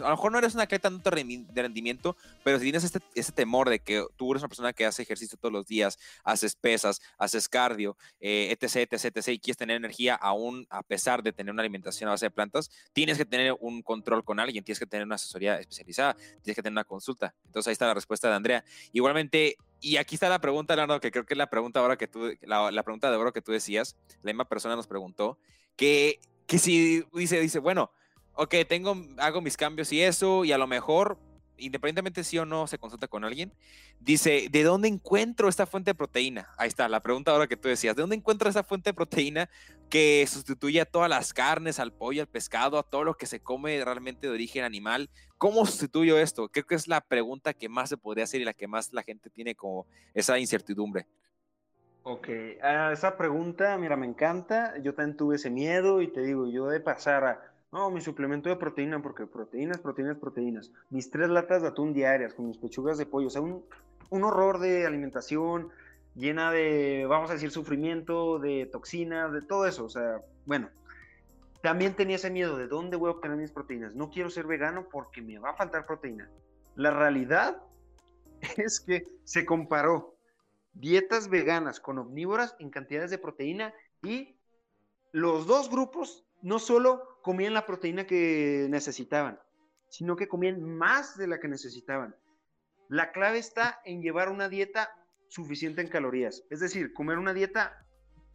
[0.00, 3.80] lo mejor no eres un atleta de rendimiento, pero si tienes este, este, temor de
[3.80, 7.96] que tú eres una persona que hace ejercicio todos los días, haces pesas, haces cardio,
[8.20, 12.08] eh, etc, etc, etc, y quieres tener energía aún a pesar de tener una alimentación
[12.08, 15.16] a base de plantas, tienes que tener un control con alguien, tienes que tener una
[15.16, 17.34] asesoría especializada, tienes que tener una consulta.
[17.46, 18.64] Entonces ahí está la respuesta de Andrea.
[18.92, 22.08] Igualmente, y aquí está la pregunta, Leonardo, que creo que es la pregunta ahora que
[22.08, 25.38] tú, la, pregunta de oro que tú decías, la misma persona nos preguntó,
[25.76, 27.90] que, que si dice, dice, bueno,
[28.34, 31.18] ok, tengo, hago mis cambios y eso, y a lo mejor
[31.58, 33.52] independientemente si o no se consulta con alguien,
[34.00, 36.48] dice, ¿de dónde encuentro esta fuente de proteína?
[36.58, 39.48] Ahí está, la pregunta ahora que tú decías, ¿de dónde encuentro esta fuente de proteína
[39.88, 43.40] que sustituye a todas las carnes, al pollo, al pescado, a todo lo que se
[43.40, 45.10] come realmente de origen animal?
[45.38, 46.48] ¿Cómo sustituyo esto?
[46.48, 49.02] Creo que es la pregunta que más se podría hacer y la que más la
[49.02, 51.06] gente tiene como esa incertidumbre.
[52.08, 52.28] Ok,
[52.92, 54.78] esa pregunta, mira, me encanta.
[54.78, 58.48] Yo también tuve ese miedo y te digo, yo de pasar a no, mi suplemento
[58.48, 60.70] de proteína, porque proteínas, proteínas, proteínas.
[60.90, 63.26] Mis tres latas de atún diarias con mis pechugas de pollo.
[63.26, 63.64] O sea, un,
[64.10, 65.70] un horror de alimentación
[66.14, 69.84] llena de, vamos a decir, sufrimiento, de toxinas, de todo eso.
[69.84, 70.70] O sea, bueno,
[71.62, 73.94] también tenía ese miedo de dónde voy a obtener mis proteínas.
[73.94, 76.30] No quiero ser vegano porque me va a faltar proteína.
[76.76, 77.62] La realidad
[78.56, 80.16] es que se comparó
[80.72, 84.36] dietas veganas con omnívoras en cantidades de proteína y
[85.12, 89.40] los dos grupos no solo comían la proteína que necesitaban,
[89.88, 92.14] sino que comían más de la que necesitaban.
[92.88, 94.90] La clave está en llevar una dieta
[95.26, 97.84] suficiente en calorías, es decir, comer una dieta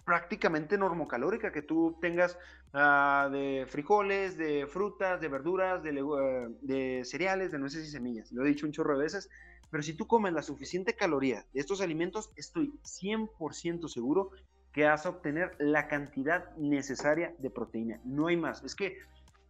[0.05, 2.37] prácticamente normocalórica, que tú tengas
[2.73, 8.29] ah, de frijoles, de frutas, de verduras, de, eh, de, cereales, de nueces y semillas.
[8.33, 9.29] Lo he dicho un chorro de veces,
[9.69, 14.31] pero si tú comes la suficiente caloría de estos alimentos, estoy 100% seguro
[14.73, 17.99] que vas a obtener la cantidad necesaria de proteína.
[18.03, 18.63] No hay más.
[18.63, 18.97] Es que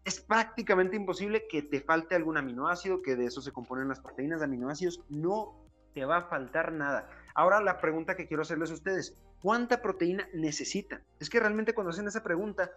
[0.04, 4.40] es prácticamente imposible que te falte algún aminoácido, que de eso se componen las proteínas
[4.40, 5.02] de aminoácidos.
[5.10, 5.56] No
[5.94, 7.08] te va a faltar nada.
[7.36, 11.04] Ahora la pregunta que quiero hacerles a ustedes, ¿cuánta proteína necesitan?
[11.20, 12.72] Es que realmente cuando hacen esa pregunta,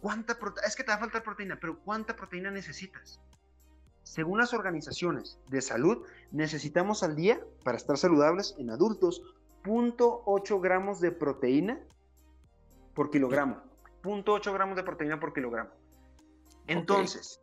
[0.00, 0.66] ¿cuánta proteína?
[0.66, 3.20] Es que te va a faltar proteína, pero ¿cuánta proteína necesitas?
[4.02, 9.22] Según las organizaciones de salud, necesitamos al día, para estar saludables en adultos,
[9.62, 11.80] 0.8 gramos de proteína
[12.94, 13.62] por kilogramo.
[14.02, 15.70] 0.8 gramos de proteína por kilogramo.
[16.66, 17.40] Entonces,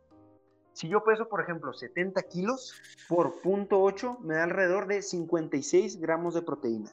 [0.72, 2.74] si yo peso, por ejemplo, 70 kilos
[3.08, 6.90] por 0.8, me da alrededor de 56 gramos de proteína.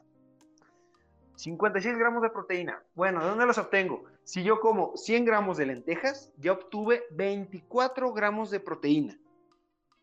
[1.35, 2.81] 56 gramos de proteína.
[2.95, 4.05] Bueno, ¿de dónde los obtengo?
[4.23, 9.19] Si yo como 100 gramos de lentejas, ya obtuve 24 gramos de proteína.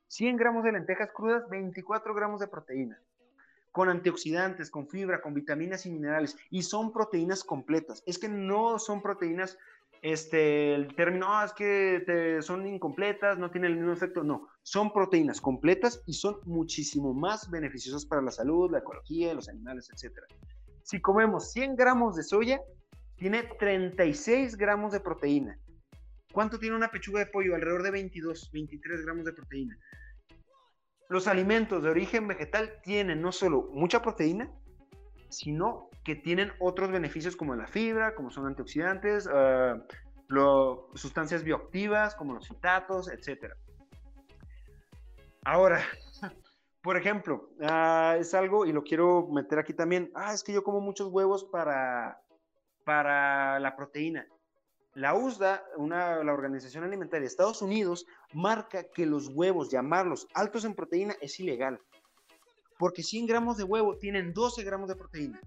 [0.08, 3.00] 100 gramos de lentejas crudas, 24 gramos de proteína
[3.74, 8.04] con antioxidantes, con fibra, con vitaminas y minerales, y son proteínas completas.
[8.06, 9.58] Es que no son proteínas,
[10.00, 14.92] este, el término, ah, es que son incompletas, no tienen el mismo efecto, no, son
[14.92, 20.20] proteínas completas y son muchísimo más beneficiosas para la salud, la ecología, los animales, etc.
[20.84, 22.60] Si comemos 100 gramos de soya,
[23.16, 25.58] tiene 36 gramos de proteína.
[26.32, 27.56] ¿Cuánto tiene una pechuga de pollo?
[27.56, 29.76] Alrededor de 22, 23 gramos de proteína.
[31.08, 34.50] Los alimentos de origen vegetal tienen no solo mucha proteína,
[35.28, 39.82] sino que tienen otros beneficios como la fibra, como son antioxidantes, uh,
[40.94, 43.52] sustancias bioactivas como los citatos, etc.
[45.44, 45.82] Ahora,
[46.82, 50.62] por ejemplo, uh, es algo, y lo quiero meter aquí también, ah, es que yo
[50.62, 52.20] como muchos huevos para,
[52.84, 54.26] para la proteína.
[54.94, 60.64] La USDA, una, la Organización Alimentaria de Estados Unidos, marca que los huevos, llamarlos altos
[60.64, 61.80] en proteína, es ilegal.
[62.78, 65.40] Porque 100 gramos de huevo tienen 12 gramos de proteína.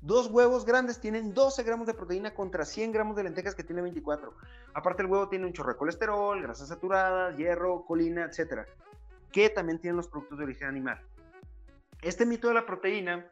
[0.00, 3.82] Dos huevos grandes tienen 12 gramos de proteína contra 100 gramos de lentejas que tiene
[3.82, 4.34] 24.
[4.74, 8.68] Aparte el huevo tiene un chorro de colesterol, grasas saturadas, hierro, colina, etc.
[9.32, 11.00] Que también tienen los productos de origen animal.
[12.02, 13.26] Este mito de la proteína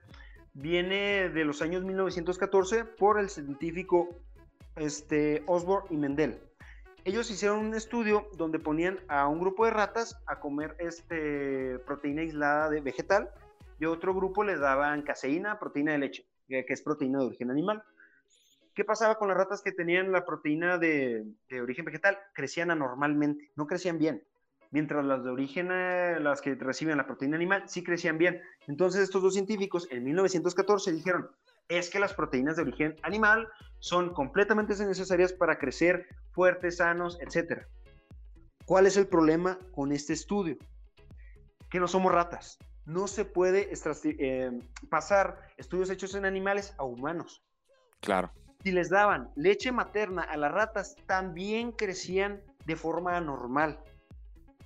[0.55, 4.09] viene de los años 1914 por el científico
[4.77, 6.41] este, Osborne y Mendel.
[7.05, 12.23] Ellos hicieron un estudio donde ponían a un grupo de ratas a comer este, proteína
[12.23, 13.31] aislada de vegetal
[13.81, 17.51] y a otro grupo les daban caseína, proteína de leche, que es proteína de origen
[17.51, 17.83] animal.
[18.75, 21.27] ¿Qué pasaba con las ratas que tenían la proteína de,
[21.61, 22.19] origen vegetal?
[22.33, 24.23] Crecían anormalmente, no crecían bien.
[24.71, 28.41] mientras las de origen, eh, las que reciben la proteína animal, sí crecían bien.
[28.69, 31.29] Entonces estos dos científicos en 1914 dijeron,
[31.69, 33.49] es que las proteínas de origen animal
[33.79, 37.67] son completamente necesarias para crecer fuertes, sanos, etc.
[38.65, 40.57] ¿Cuál es el problema con este estudio?
[41.69, 42.59] Que no somos ratas.
[42.85, 44.51] No se puede eh,
[44.91, 47.45] pasar estudios hechos en animales a humanos.
[48.01, 48.33] Claro.
[48.63, 53.81] Si les daban leche materna a las ratas, también crecían de forma normal.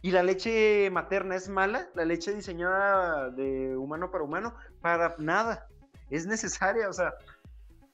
[0.03, 1.89] ¿Y la leche materna es mala?
[1.95, 4.55] ¿La leche diseñada de humano para humano?
[4.81, 5.67] Para nada.
[6.11, 7.15] Es necesaria, o sea,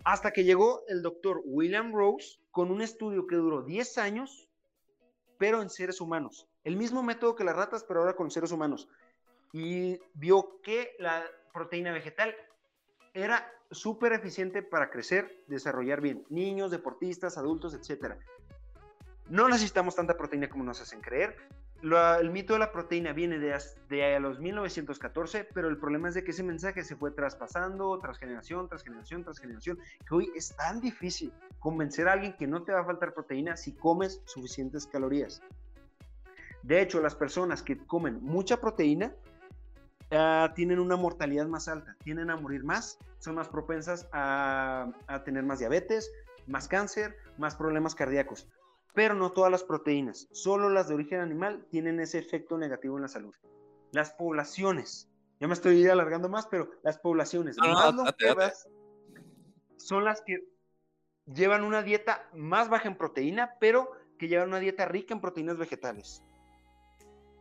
[0.05, 4.49] hasta que llegó el doctor William Rose con un estudio que duró 10 años,
[5.39, 6.49] pero en seres humanos.
[6.65, 8.89] El mismo método que las ratas, pero ahora con seres humanos.
[9.53, 12.35] Y vio que la proteína vegetal
[13.15, 16.25] era súper eficiente para crecer, desarrollar bien.
[16.29, 18.15] Niños, deportistas, adultos, etc.
[19.29, 21.37] No necesitamos tanta proteína como nos hacen creer
[21.83, 23.59] el mito de la proteína viene de,
[23.89, 28.19] de, los 1914, pero el problema es de que ese mensaje se fue traspasando tras
[28.19, 29.79] generación, tras generación, tras generación,
[30.09, 33.57] que hoy es tan difícil convencer a alguien que no te va a faltar proteína
[33.57, 35.43] si comes suficientes calorías.
[36.63, 39.13] De hecho, las personas que comen mucha proteína
[40.13, 45.25] uh, tienen una mortalidad más alta, tienden a morir más, son más propensas a, a
[45.25, 46.13] tener más diabetes,
[46.47, 48.47] más cáncer, más problemas cardíacos
[48.95, 53.03] pero no todas las proteínas, solo las de origen animal tienen ese efecto negativo en
[53.03, 53.35] la salud.
[53.93, 58.69] Las poblaciones, ya me estoy alargando más, pero las poblaciones más longevas
[59.77, 60.45] son las que
[61.27, 65.59] llevan una dieta más baja en proteína, pero que llevan una dieta rica en proteínas
[65.59, 66.23] vegetales.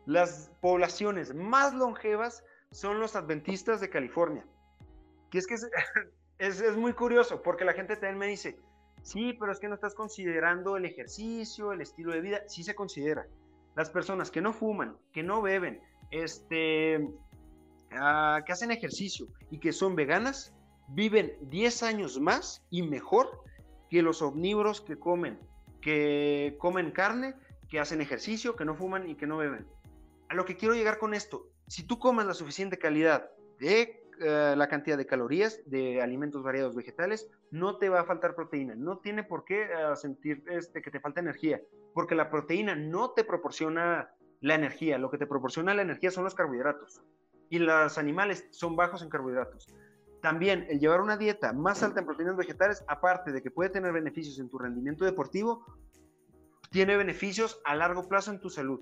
[0.05, 4.45] Las poblaciones más longevas son los adventistas de California.
[5.29, 5.69] Que es que es,
[6.39, 8.57] es, es muy curioso, porque la gente también me dice,
[9.03, 12.41] Sí, pero es que no estás considerando el ejercicio, el estilo de vida.
[12.47, 13.25] Sí se considera.
[13.75, 15.81] Las personas que no fuman, que no beben,
[16.11, 17.09] este,
[17.91, 20.53] ah, que hacen ejercicio y que son veganas,
[20.89, 23.43] viven 10 años más y mejor
[23.89, 25.39] que los omnívoros que comen,
[25.81, 27.35] que comen carne,
[27.69, 29.65] que hacen ejercicio, que no fuman y que no beben.
[30.29, 33.29] A lo que quiero llegar con esto, si tú comes la suficiente calidad
[33.59, 38.35] de eh, la cantidad de calorías de alimentos variados vegetales, no te va a faltar
[38.35, 38.75] proteína.
[38.75, 41.59] No tiene por qué eh, sentir este, que te falta energía,
[41.93, 44.97] porque la proteína no te proporciona la energía.
[44.97, 47.01] Lo que te proporciona la energía son los carbohidratos.
[47.49, 49.67] Y los animales son bajos en carbohidratos.
[50.21, 53.91] También el llevar una dieta más alta en proteínas vegetales, aparte de que puede tener
[53.91, 55.65] beneficios en tu rendimiento deportivo,
[56.69, 58.79] tiene beneficios a largo plazo en tu salud.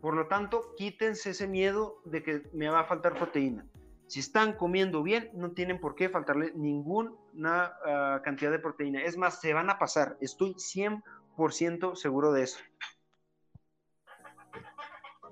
[0.00, 3.66] Por lo tanto, quítense ese miedo de que me va a faltar proteína.
[4.12, 9.02] Si están comiendo bien, no tienen por qué faltarle ninguna ah, cantidad de proteína.
[9.02, 10.18] Es más, se van a pasar.
[10.20, 12.58] Estoy 100% seguro de eso.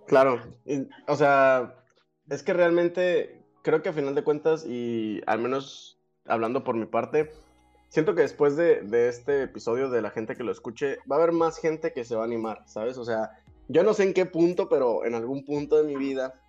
[0.06, 0.40] Claro,
[1.06, 1.74] o sea,
[2.30, 6.86] es que realmente creo que a final de cuentas, y al menos hablando por mi
[6.86, 7.32] parte,
[7.90, 11.18] siento que después de, de, este episodio de la gente que lo escuche, va a
[11.18, 12.96] haber más gente que se va a animar, ¿sabes?
[12.96, 16.40] O sea, yo no sé en qué punto, pero en algún punto de mi vida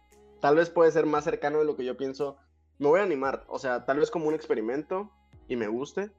[0.41, 2.37] tal vez puede ser más cercano de lo que yo pienso.
[2.79, 5.09] Me voy a animar, o sea, tal vez como un experimento
[5.47, 6.11] y me guste.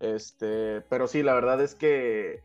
[0.00, 2.42] Este, pero sí, la verdad es que,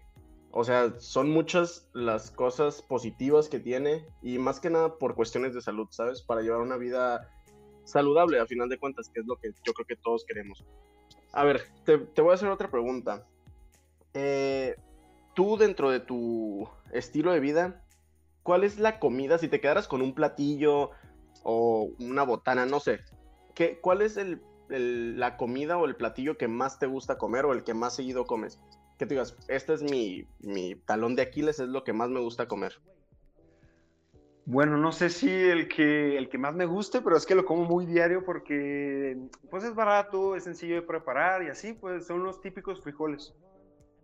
[0.51, 5.55] o sea, son muchas las cosas positivas que tiene y más que nada por cuestiones
[5.55, 6.21] de salud, ¿sabes?
[6.21, 7.31] Para llevar una vida
[7.83, 10.63] saludable, a final de cuentas, que es lo que yo creo que todos queremos.
[11.31, 13.25] A ver, te, voy a hacer otra pregunta.
[14.13, 14.75] Eh,
[15.33, 17.83] tú dentro de tu estilo de vida,
[18.47, 19.37] ¿cuál es la comida?
[19.37, 20.91] Si te quedaras con un platillo
[21.43, 23.01] o una botana, no sé,
[23.53, 24.39] ¿qué, ¿cuál es el,
[24.69, 28.25] la comida o el platillo que más te gusta comer o el que más seguido
[28.25, 28.61] comes?
[28.97, 30.25] Que te digas, este es mi,
[30.85, 32.79] talón de Aquiles, es lo que más me gusta comer.
[34.45, 37.43] Bueno, no sé si el que, el que más me guste, pero es que lo
[37.43, 39.17] como muy diario porque
[39.49, 43.33] pues es barato, es sencillo de preparar y así, pues son los típicos frijoles.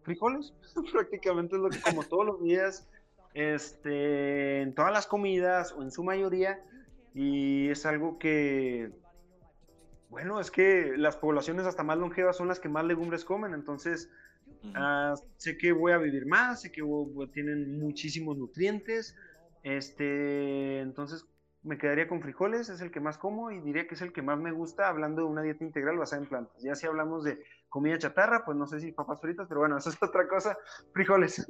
[0.02, 0.54] ¿Frijoles?
[0.92, 2.90] Prácticamente es lo que como todos los días
[3.34, 6.60] este, en todas las comidas o en su mayoría
[7.14, 8.92] y es algo que,
[10.10, 14.10] bueno, es que las poblaciones hasta más longevas son las que más legumbres comen, entonces
[14.76, 16.84] ah, sé que voy a vivir más, sé que
[17.34, 19.16] tienen muchísimos nutrientes,
[19.64, 21.26] este, entonces
[21.64, 24.22] me quedaría con frijoles, es el que más como y diría que es el que
[24.22, 26.62] más me gusta hablando de una dieta integral basada en plantas.
[26.62, 29.90] Ya si hablamos de comida chatarra, pues no sé si papas fritas, pero bueno, eso
[29.90, 30.58] es otra cosa,
[30.94, 31.48] frijoles.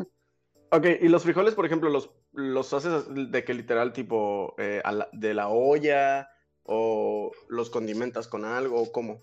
[0.75, 5.33] Ok, y los frijoles, por ejemplo, los, los haces de que literal tipo eh, de
[5.35, 6.31] la olla
[6.63, 9.21] o los condimentas con algo o cómo?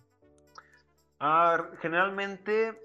[1.18, 2.80] Ah, generalmente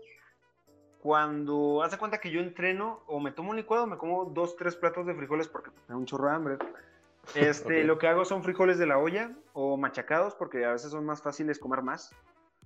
[1.00, 4.76] cuando hace cuenta que yo entreno o me tomo un licuado, me como dos, tres
[4.76, 6.58] platos de frijoles porque tengo un chorro de hambre.
[7.34, 11.06] Este, Lo que hago son frijoles de la olla o machacados porque a veces son
[11.06, 12.16] más fáciles comer más.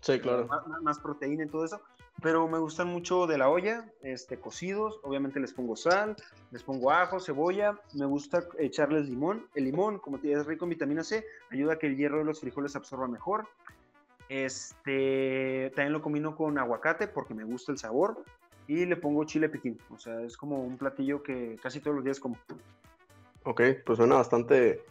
[0.01, 0.47] Sí, claro.
[0.47, 1.81] Más, más, proteína y todo eso.
[2.21, 4.99] Pero me gustan mucho de la olla, este, cocidos.
[5.03, 6.15] Obviamente les pongo sal,
[6.51, 7.79] les pongo ajo, cebolla.
[7.93, 9.47] Me gusta echarles limón.
[9.55, 12.39] El limón, como es rico en vitamina C, ayuda a que el hierro de los
[12.39, 13.47] frijoles absorba mejor.
[14.29, 18.23] Este, también lo combino con aguacate porque me gusta el sabor
[18.67, 19.79] y le pongo chile piquín.
[19.89, 22.37] O sea, es como un platillo que casi todos los días como.
[23.43, 24.85] Ok, pues suena bastante,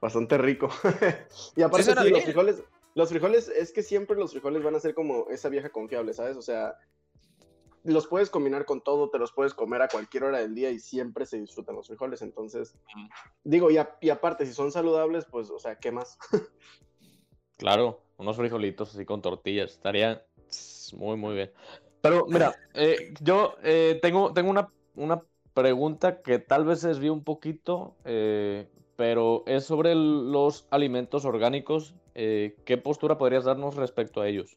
[0.00, 0.68] bastante rico.
[1.56, 2.62] y aparte sí, los frijoles,
[2.94, 6.36] los frijoles, es que siempre los frijoles van a ser como esa vieja confiable, ¿sabes?
[6.36, 6.76] O sea,
[7.82, 10.78] los puedes combinar con todo, te los puedes comer a cualquier hora del día y
[10.78, 12.22] siempre se disfrutan los frijoles.
[12.22, 12.76] Entonces,
[13.42, 16.18] digo, y, y aparte, si son saludables, pues, o sea, ¿qué más?
[17.56, 20.24] claro, unos frijolitos así con tortillas, estaría
[20.96, 21.52] muy, muy bien.
[22.00, 25.22] Pero mira, eh, yo eh, tengo, tengo una, una,
[25.54, 31.94] pregunta que tal vez se desvíe un poquito, eh, pero es sobre los alimentos orgánicos.
[32.14, 34.56] ¿Qué postura podrías darnos respecto a ellos?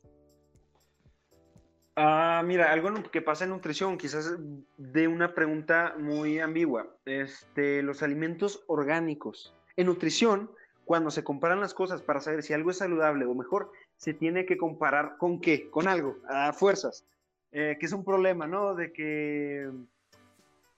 [2.00, 4.38] Ah, mira, algo que pasa en nutrición, quizás
[4.78, 6.88] de una pregunta muy ambigua.
[7.06, 9.56] Este, los alimentos orgánicos.
[9.78, 10.52] En nutrición,
[10.86, 14.46] cuando se comparan las cosas para saber si algo es saludable o mejor, se tiene
[14.46, 17.04] que comparar con qué, con algo, a fuerzas,
[17.52, 18.76] eh, que es un problema, ¿no?
[18.76, 19.68] De que,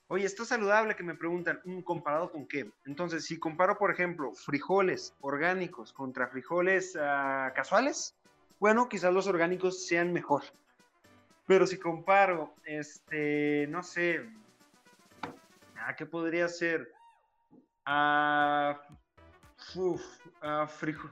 [0.09, 2.69] oye, esto es saludable, que me preguntan, mm, ¿comparado con qué?
[2.85, 8.15] Entonces, si comparo, por ejemplo, frijoles orgánicos contra frijoles uh, casuales,
[8.59, 10.43] bueno, quizás los orgánicos sean mejor.
[11.47, 14.29] Pero si comparo, este, no sé,
[15.77, 16.91] ¿a qué podría ser?
[17.85, 18.79] A
[19.75, 20.01] Uf,
[20.41, 21.09] ah, frijo.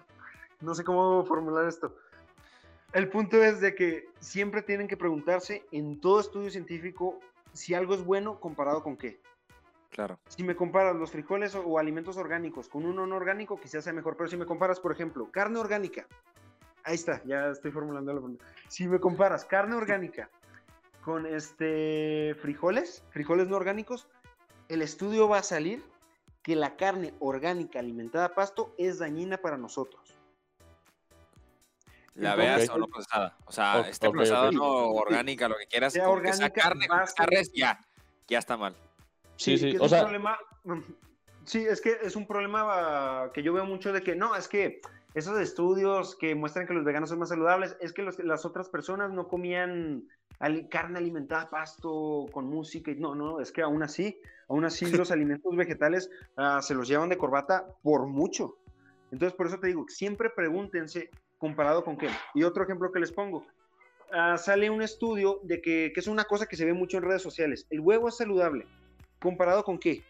[0.61, 1.95] No sé cómo formular esto.
[2.93, 7.19] El punto es de que siempre tienen que preguntarse en todo estudio científico
[7.53, 9.21] si algo es bueno comparado con qué.
[9.89, 10.19] Claro.
[10.27, 14.17] Si me comparas los frijoles o, alimentos orgánicos con uno no orgánico, quizás sea mejor.
[14.17, 16.07] Pero si me comparas, por ejemplo, carne orgánica,
[16.83, 18.45] ahí está, ya estoy formulando la pregunta.
[18.67, 20.29] Si me comparas carne orgánica
[21.03, 24.07] con este frijoles, frijoles no orgánicos,
[24.67, 25.83] el estudio va a salir
[26.43, 30.16] que la carne orgánica alimentada a pasto es dañina para nosotros.
[32.18, 33.38] La veas o no procesada.
[33.45, 35.93] O sea, esté procesada o no orgánica, lo que quieras.
[35.93, 36.88] Sea orgánica, carne,
[37.53, 37.80] ya,
[38.28, 38.76] ya está mal.
[39.36, 40.07] Sí, sí, o sea...
[41.45, 44.82] sí, es que es un problema que yo veo mucho de que no, es que
[45.13, 49.11] esos estudios que muestran que los veganos son más saludables, es que las otras personas
[49.11, 50.07] no comían
[50.70, 55.55] carne alimentada pasto con música no, no, es que aún así Aún así, los alimentos
[55.55, 58.57] vegetales ah, se los llevan de corbata por mucho.
[59.11, 62.09] Entonces, por eso te digo, siempre pregúntense comparado con qué.
[62.33, 63.45] Y otro ejemplo que les pongo.
[64.11, 67.03] Ah, sale un estudio de que, que, es una cosa que se ve mucho en
[67.03, 67.67] redes sociales.
[67.69, 68.65] El huevo es saludable.
[69.19, 70.03] ¿Comparado con qué?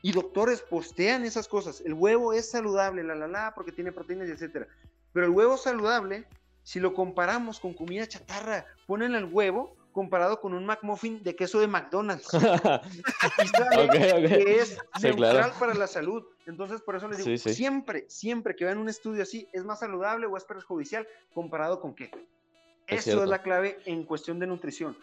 [0.00, 1.82] Y doctores postean esas cosas.
[1.84, 4.66] El huevo es saludable, la la la, porque tiene proteínas etcétera.
[5.12, 6.26] Pero el huevo saludable,
[6.62, 11.60] si lo comparamos con comida chatarra, ponen el huevo comparado con un McMuffin de queso
[11.60, 12.28] de McDonald's.
[13.50, 16.24] que es neutral para la salud.
[16.46, 20.26] Entonces, por eso les digo, siempre, siempre que vean un estudio así, ¿es más saludable
[20.26, 22.10] o es perjudicial comparado con qué?
[22.86, 24.96] Eso es la clave en cuestión de nutrición.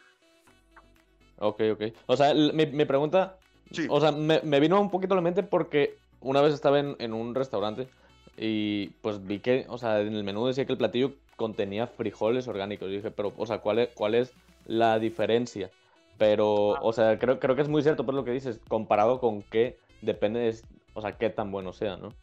[1.38, 1.84] Ok, ok.
[2.08, 3.38] O sea, mi, pregunta,
[3.90, 7.14] o sea, me, vino un poquito a la mente porque una vez estaba en, en
[7.14, 7.88] un restaurante
[8.38, 12.48] y pues vi que, o sea, en el menú decía que el platillo contenía frijoles
[12.48, 12.90] orgánicos.
[12.90, 14.34] Y dije, pero, o sea, ¿cuál es, cuál es
[14.66, 15.72] la diferencia.
[16.18, 19.42] Pero, o sea, creo, creo que es muy cierto por lo que dices, comparado con
[19.42, 20.56] qué, depende de,
[20.94, 22.14] o sea, qué tan bueno sea, ¿no?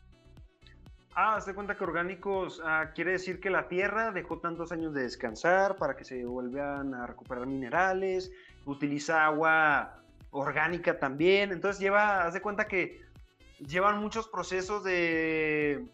[1.14, 5.02] Ah, hazte cuenta que orgánicos ah, quiere decir que la tierra dejó tantos años de
[5.02, 8.30] descansar para que se vuelvan a recuperar minerales,
[8.66, 13.00] utiliza agua orgánica también, entonces lleva, haz de cuenta que
[13.66, 15.86] llevan muchos procesos de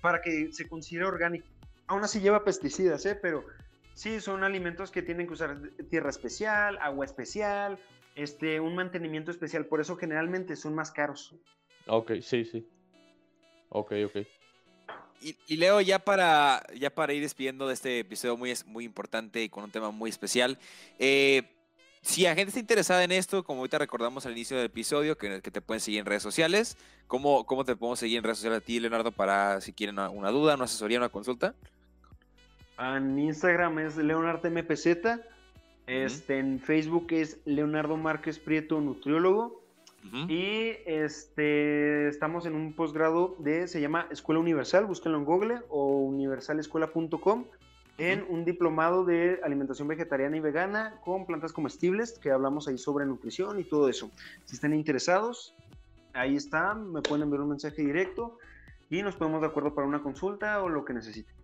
[0.00, 1.46] para que se considere orgánico.
[1.88, 3.18] Aún así lleva pesticidas, ¿eh?
[3.20, 3.44] pero
[3.94, 5.58] Sí, son alimentos que tienen que usar
[5.90, 7.78] tierra especial, agua especial,
[8.14, 11.34] este, un mantenimiento especial, por eso generalmente son más caros.
[11.86, 12.66] Ok, sí, sí.
[13.68, 14.26] Ok, ok.
[15.20, 19.48] Y, Leo, ya para, ya para ir despidiendo de este episodio muy, muy importante y
[19.48, 20.58] con un tema muy especial,
[20.98, 21.44] eh,
[22.00, 25.40] si la gente está interesada en esto, como ahorita recordamos al inicio del episodio, que,
[25.40, 26.76] que te pueden seguir en redes sociales,
[27.06, 30.10] ¿cómo, ¿cómo te podemos seguir en redes sociales a ti, Leonardo, para si quieren una,
[30.10, 31.54] una duda, una asesoría, una consulta?
[32.78, 34.86] En Instagram es Leonardo MPZ.
[35.86, 39.61] Este, En Facebook es Leonardo Márquez Prieto, nutriólogo.
[40.28, 46.00] Y este, estamos en un posgrado de, se llama Escuela Universal, búsquenlo en Google o
[46.00, 47.46] universalescuela.com.
[47.98, 53.06] en un diplomado de alimentación vegetariana y vegana con plantas comestibles, que hablamos ahí sobre
[53.06, 54.10] nutrición y todo eso.
[54.44, 55.54] Si están interesados,
[56.14, 58.38] ahí está, me pueden enviar un mensaje directo
[58.90, 61.34] y nos ponemos de acuerdo para una consulta o lo que necesiten.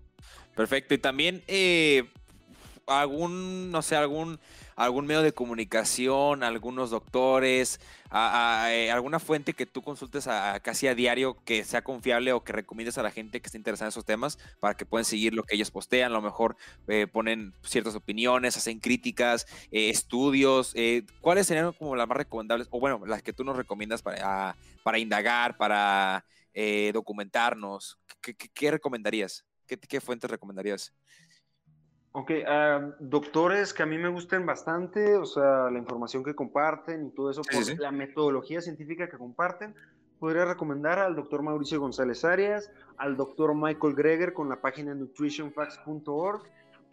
[0.56, 2.10] Perfecto, y también eh,
[2.86, 4.38] algún, no sé, algún
[4.78, 7.80] algún medio de comunicación, algunos doctores,
[8.12, 12.52] eh, alguna fuente que tú consultes a, casi a diario que sea confiable o que
[12.52, 15.42] recomiendes a la gente que esté interesada en esos temas para que puedan seguir lo
[15.42, 16.56] que ellos postean, a lo mejor
[16.86, 20.74] eh, ponen ciertas opiniones, hacen críticas, eh, estudios,
[21.20, 24.98] ¿cuáles serían como las más recomendables o bueno, las que tú nos recomiendas para, para
[25.00, 26.24] indagar, para
[26.92, 27.98] documentarnos?
[28.20, 29.44] ¿Qué, recomendarías?
[29.66, 30.92] ¿Qué, ¿Qué fuentes recomendarías?
[32.18, 37.06] Ok, uh, doctores que a mí me gusten bastante, o sea, la información que comparten
[37.06, 39.72] y todo eso, por la metodología científica que comparten,
[40.18, 46.42] podría recomendar al doctor Mauricio González Arias, al doctor Michael Greger con la página nutritionfacts.org,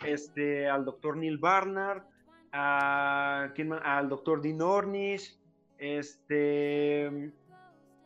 [0.05, 2.03] este, al doctor Neil Barnard,
[2.51, 3.49] a,
[3.83, 5.39] al doctor Dean Ornish,
[5.79, 7.33] este,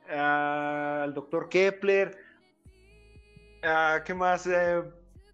[0.09, 2.17] al doctor Kepler,
[4.05, 4.47] ¿qué más?
[4.47, 4.83] Eh,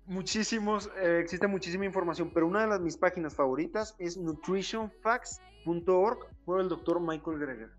[0.07, 6.61] muchísimos, eh, existe muchísima información, pero una de las, mis páginas favoritas es nutritionfacts.org por
[6.61, 7.69] el doctor Michael Greger.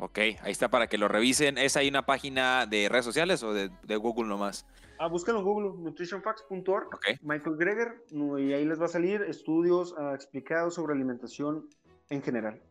[0.00, 1.58] Ok, ahí está para que lo revisen.
[1.58, 4.64] ¿Es ahí una página de redes sociales o de, Google nomás?
[4.98, 6.88] Ah, búsquenlo en Google, nutritionfacts.org,
[7.22, 11.68] Michael Greger, y ahí les va a salir estudios ah, explicados sobre alimentación
[12.10, 12.62] en general.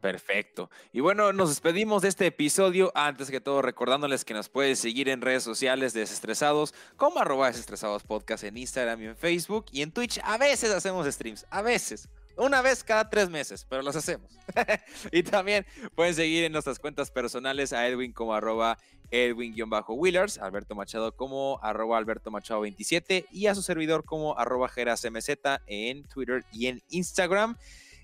[0.00, 0.70] Perfecto.
[0.92, 2.92] Y bueno, nos despedimos de este episodio.
[2.94, 7.48] Antes que todo, recordándoles que nos puedes seguir en redes sociales de Desestresados, como arroba
[7.48, 9.66] Desestresados Podcast en Instagram y en Facebook.
[9.72, 12.08] Y en Twitch a veces hacemos streams, a veces.
[12.36, 14.30] Una vez cada tres meses, pero los hacemos.
[15.12, 18.78] y también pueden seguir en nuestras cuentas personales a Edwin como arroba
[19.10, 25.30] Edwin-Willers, Alberto Machado como arroba Alberto Machado 27 y a su servidor como arroba GerasMZ
[25.66, 27.56] en Twitter y en Instagram.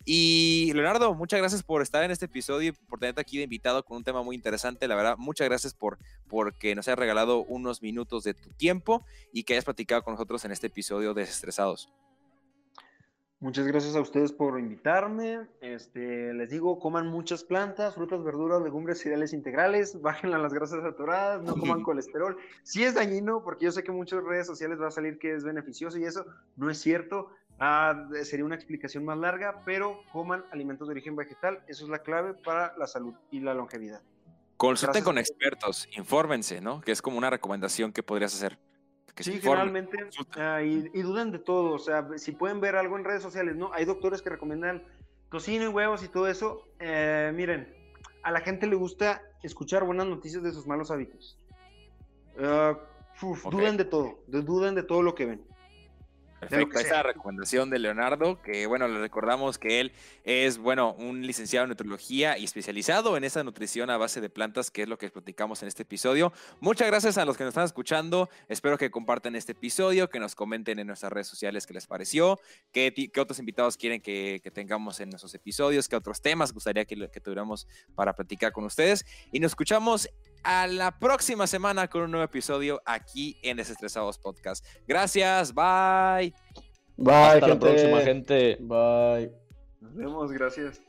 [0.04, 3.82] Y Leonardo, muchas gracias por estar en este episodio y por tenerte aquí de invitado
[3.84, 4.86] con un tema muy interesante.
[4.86, 5.98] La verdad, muchas gracias por
[6.28, 10.44] porque nos hayas regalado unos minutos de tu tiempo y que hayas platicado con nosotros
[10.44, 11.90] en este episodio de Desestresados.
[13.44, 15.46] Muchas gracias a ustedes por invitarme.
[15.60, 20.82] Este, les digo, coman muchas plantas, frutas, verduras, legumbres, cereales integrales, bajen a las grasas
[20.82, 22.38] saturadas, no coman colesterol.
[22.62, 25.34] Sí es dañino, porque yo sé que en muchas redes sociales va a salir que
[25.34, 26.24] es beneficioso y eso
[26.56, 27.32] no es cierto.
[27.66, 32.00] Ah, sería una explicación más larga, pero coman alimentos de origen vegetal, eso es la
[32.00, 34.02] clave para la salud y la longevidad.
[34.58, 36.82] Consulten con expertos, infórmense, ¿no?
[36.82, 38.58] Que es como una recomendación que podrías hacer.
[39.16, 39.96] sí, generalmente,
[40.36, 43.72] ah, y, duden de todo, o sea, si pueden ver algo en redes sociales, ¿no?
[43.72, 44.82] Hay doctores que recomiendan
[45.30, 46.68] tocino y huevos y todo eso.
[46.80, 47.74] Eh, miren,
[48.24, 51.38] a la gente le gusta escuchar buenas noticias de sus malos hábitos.
[53.50, 55.53] Duden de todo, duden de todo lo que ven.
[56.40, 59.92] Perfecto, esa recomendación de Leonardo, que bueno, le recordamos que él
[60.24, 64.70] es, bueno, un licenciado en nutriología y especializado en esa nutrición a base de plantas,
[64.70, 66.32] que es lo que platicamos en este episodio.
[66.60, 70.34] Muchas gracias a los que nos están escuchando, espero que compartan este episodio, que nos
[70.34, 72.38] comenten en nuestras redes sociales qué les pareció,
[72.72, 77.08] qué, qué otros invitados quieren que, tengamos en nuestros episodios, qué otros temas gustaría que,
[77.08, 79.04] que tuviéramos para platicar con ustedes.
[79.32, 80.08] Y nos escuchamos
[80.44, 84.64] a la próxima semana con un nuevo episodio aquí en Desestresados Podcast.
[84.86, 86.32] Gracias, bye.
[86.96, 88.56] Bye, Hasta la próxima, gente.
[88.60, 89.32] Bye.
[89.80, 90.80] Nos vemos, gracias.